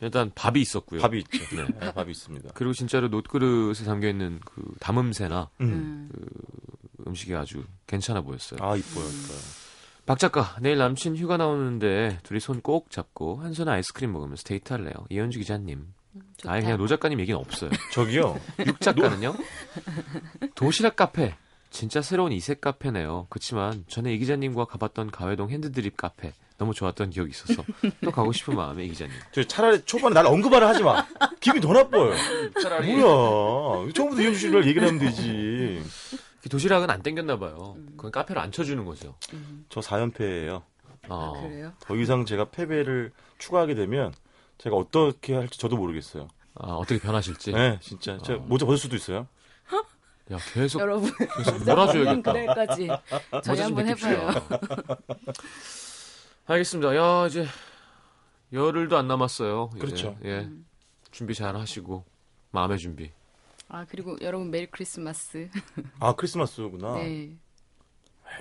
일단 0.00 0.30
밥이 0.34 0.60
있었고요. 0.60 1.00
밥이 1.00 1.18
있죠. 1.20 1.56
네. 1.56 1.64
네, 1.80 1.92
밥이 1.94 2.10
있습니다. 2.10 2.50
그리고 2.54 2.72
진짜로 2.72 3.08
놋그릇에 3.08 3.84
담겨 3.84 4.08
있는 4.08 4.40
그 4.44 4.62
담음새나 4.80 5.48
음. 5.60 6.10
음. 6.10 6.10
음식이 7.06 7.34
아주 7.34 7.64
괜찮아 7.86 8.20
보였어요. 8.20 8.58
아, 8.62 8.76
이뻐요, 8.76 9.04
이뻐요. 9.04 9.38
박 10.04 10.18
작가, 10.18 10.56
내일 10.60 10.78
남친 10.78 11.16
휴가 11.16 11.36
나오는데 11.36 12.18
둘이 12.24 12.40
손 12.40 12.60
꼭 12.60 12.90
잡고 12.90 13.36
한 13.40 13.54
손에 13.54 13.70
아이스크림 13.70 14.12
먹으면서 14.12 14.42
데이트할래요. 14.42 14.92
이현주 15.10 15.38
기자님. 15.38 15.86
좋다. 16.38 16.52
아예 16.52 16.60
그냥 16.62 16.78
노 16.78 16.86
작가님 16.86 17.20
얘기는 17.20 17.38
없어요. 17.38 17.70
저기요. 17.92 18.38
육 18.66 18.80
작가는요? 18.80 19.34
도시락 20.54 20.96
카페. 20.96 21.34
진짜 21.70 22.02
새로운 22.02 22.32
이색 22.32 22.60
카페네요. 22.60 23.26
그렇지만 23.30 23.84
전에 23.88 24.12
이 24.12 24.18
기자님과 24.18 24.66
가봤던 24.66 25.10
가회동 25.10 25.48
핸드드립 25.48 25.96
카페 25.96 26.34
너무 26.58 26.74
좋았던 26.74 27.10
기억이 27.10 27.30
있어서 27.30 27.64
또 28.04 28.10
가고 28.10 28.30
싶은 28.32 28.54
마음에 28.54 28.84
이 28.84 28.88
기자님. 28.90 29.14
저 29.32 29.42
차라리 29.44 29.82
초반에 29.84 30.14
날 30.14 30.26
언급하라 30.26 30.68
하지 30.68 30.82
마. 30.82 31.04
기분이 31.40 31.62
더 31.62 31.72
나빠요. 31.72 32.12
차라리 32.62 32.94
뭐야. 32.96 33.90
처음부터 33.94 34.22
이현주 34.22 34.38
씨를 34.38 34.66
얘기를 34.66 34.86
하면 34.86 35.00
되지. 35.00 35.82
도시락은 36.50 36.90
안 36.90 37.02
땡겼나 37.02 37.38
봐요. 37.38 37.76
그건 37.96 38.10
카페로 38.10 38.40
안 38.40 38.52
쳐주는 38.52 38.84
거죠. 38.84 39.14
저 39.70 39.80
4연패예요. 39.80 40.62
어. 41.08 41.34
아, 41.36 41.40
그래요? 41.42 41.72
더 41.80 41.96
이상 41.96 42.24
제가 42.24 42.50
패배를 42.50 43.12
추가하게 43.38 43.74
되면 43.74 44.12
제가 44.62 44.76
어떻게 44.76 45.34
할지 45.34 45.58
저도 45.58 45.76
모르겠어요. 45.76 46.28
아, 46.54 46.74
어떻게 46.74 47.00
변하실지. 47.00 47.50
네, 47.52 47.78
진짜. 47.80 48.16
제가 48.18 48.40
모자 48.44 48.64
벗을 48.64 48.78
수도 48.78 48.94
있어요. 48.94 49.26
야 50.30 50.38
계속 50.54 50.80
여러분 50.80 51.10
계속 51.36 51.58
몰아줘야겠다. 51.58 52.32
그날까지 52.32 52.88
저희 53.42 53.60
한번 53.60 53.88
해봐요. 53.88 54.30
알겠습니다. 56.46 56.94
야 56.94 57.26
이제 57.26 57.44
열흘도 58.52 58.96
안 58.96 59.08
남았어요. 59.08 59.70
이제. 59.72 59.80
그렇죠. 59.80 60.16
예. 60.24 60.48
준비 61.10 61.34
잘 61.34 61.56
하시고 61.56 62.04
마음의 62.52 62.78
준비. 62.78 63.10
아 63.68 63.84
그리고 63.88 64.16
여러분 64.20 64.52
Merry 64.52 64.66
Christmas. 64.66 65.50
아, 65.98 66.14
크리스마스구나. 66.14 66.94
네. 66.94 67.06
에이, 67.06 67.36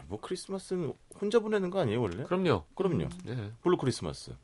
뭐 0.05 0.19
크리스마스는 0.21 0.93
혼자 1.19 1.39
보내는 1.39 1.71
거 1.71 1.79
아니에요, 1.79 1.99
원래? 1.99 2.23
그럼요. 2.25 2.65
그럼요. 2.75 3.09
네. 3.23 3.51
홀로 3.65 3.77
크리스마스. 3.77 4.35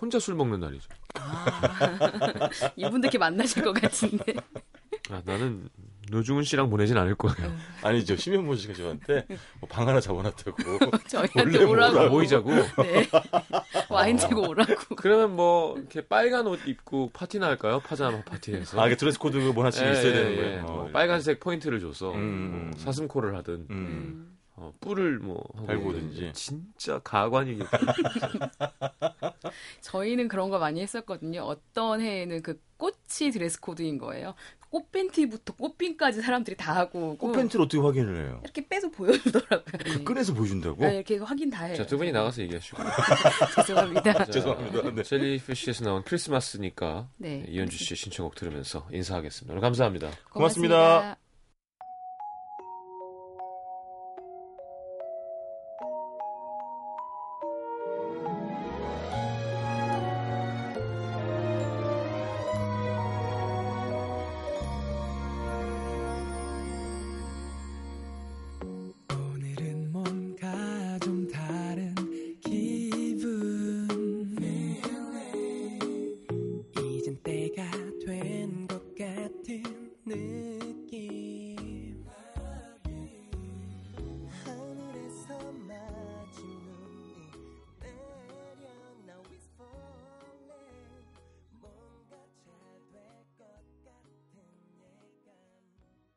혼자 0.00 0.18
술 0.18 0.34
먹는 0.34 0.60
날이죠. 0.60 0.88
이분들 2.76 3.06
이렇게 3.08 3.18
만나실 3.18 3.62
것 3.62 3.72
같은데. 3.72 4.34
아, 5.10 5.22
나는 5.24 5.68
노중훈 6.10 6.44
씨랑 6.44 6.70
보내진 6.70 6.96
않을 6.96 7.14
거예요. 7.16 7.52
아니죠. 7.82 8.16
심현보 8.16 8.54
씨가 8.56 8.74
저한테 8.74 9.26
뭐 9.60 9.68
방 9.68 9.86
하나 9.88 10.00
잡아놨다고. 10.00 10.56
저희한테 11.08 11.58
원래 11.64 11.64
오라고. 11.64 12.08
모이자고. 12.10 12.50
네. 12.82 13.08
와인 13.90 14.16
들고 14.16 14.48
오라고. 14.48 14.96
그러면 14.96 15.36
뭐 15.36 15.76
이렇게 15.76 16.00
빨간 16.06 16.46
옷 16.46 16.60
입고 16.66 17.10
파티나 17.12 17.46
할까요? 17.46 17.80
파자마 17.80 18.22
파티에서. 18.24 18.80
아, 18.80 18.86
이게 18.86 18.96
드레스 18.96 19.18
코드 19.18 19.36
뭐 19.36 19.62
하나씩 19.64 19.84
예, 19.86 19.92
있어야 19.92 20.06
예, 20.06 20.12
되는 20.12 20.32
예. 20.32 20.36
거예요. 20.36 20.62
뭐 20.62 20.84
어. 20.84 20.90
빨간색 20.92 21.40
포인트를 21.40 21.80
줘서 21.80 22.12
음. 22.14 22.70
뭐 22.72 22.78
사슴코를 22.80 23.36
하든 23.36 23.66
음. 23.70 24.37
어, 24.60 24.72
뿔을 24.80 25.20
뭐 25.20 25.40
달고든지. 25.66 26.32
진짜 26.34 26.98
가관이겠 26.98 27.64
저희는 29.82 30.26
그런 30.26 30.50
거 30.50 30.58
많이 30.58 30.80
했었거든요. 30.80 31.42
어떤 31.42 32.00
해에는 32.00 32.42
그 32.42 32.60
꽃이 32.76 33.30
드레스 33.32 33.60
코드인 33.60 33.98
거예요. 33.98 34.34
꽃 34.70 34.90
팬티부터 34.92 35.54
꽃핀까지 35.54 36.20
사람들이 36.20 36.56
다 36.56 36.74
하고 36.74 37.10
오고 37.12 37.28
꽃팬티를 37.28 37.64
어떻게 37.64 37.80
확인을 37.80 38.26
해요? 38.26 38.40
이렇게 38.42 38.66
빼서 38.66 38.90
보여주더라고요. 38.90 39.62
그 39.84 40.04
끈에서 40.04 40.34
보여준다고? 40.34 40.84
네, 40.84 40.96
이렇게 40.96 41.16
확인 41.18 41.50
다 41.50 41.64
해요. 41.64 41.76
자, 41.76 41.86
두 41.86 41.96
분이 41.96 42.12
나가서 42.12 42.42
얘기하시고. 42.42 42.82
죄송합니다. 43.64 44.12
자, 44.12 44.24
죄송합니다. 44.26 44.90
네. 44.90 45.02
젤리피쉬에서 45.02 45.84
나온 45.84 46.02
크리스마스니까 46.02 47.08
네. 47.16 47.44
이현주 47.48 47.78
씨의 47.78 47.96
신청곡 47.96 48.34
들으면서 48.34 48.86
인사하겠습니다. 48.92 49.52
오늘 49.52 49.62
감사합니다. 49.62 50.10
고맙습니다. 50.30 51.16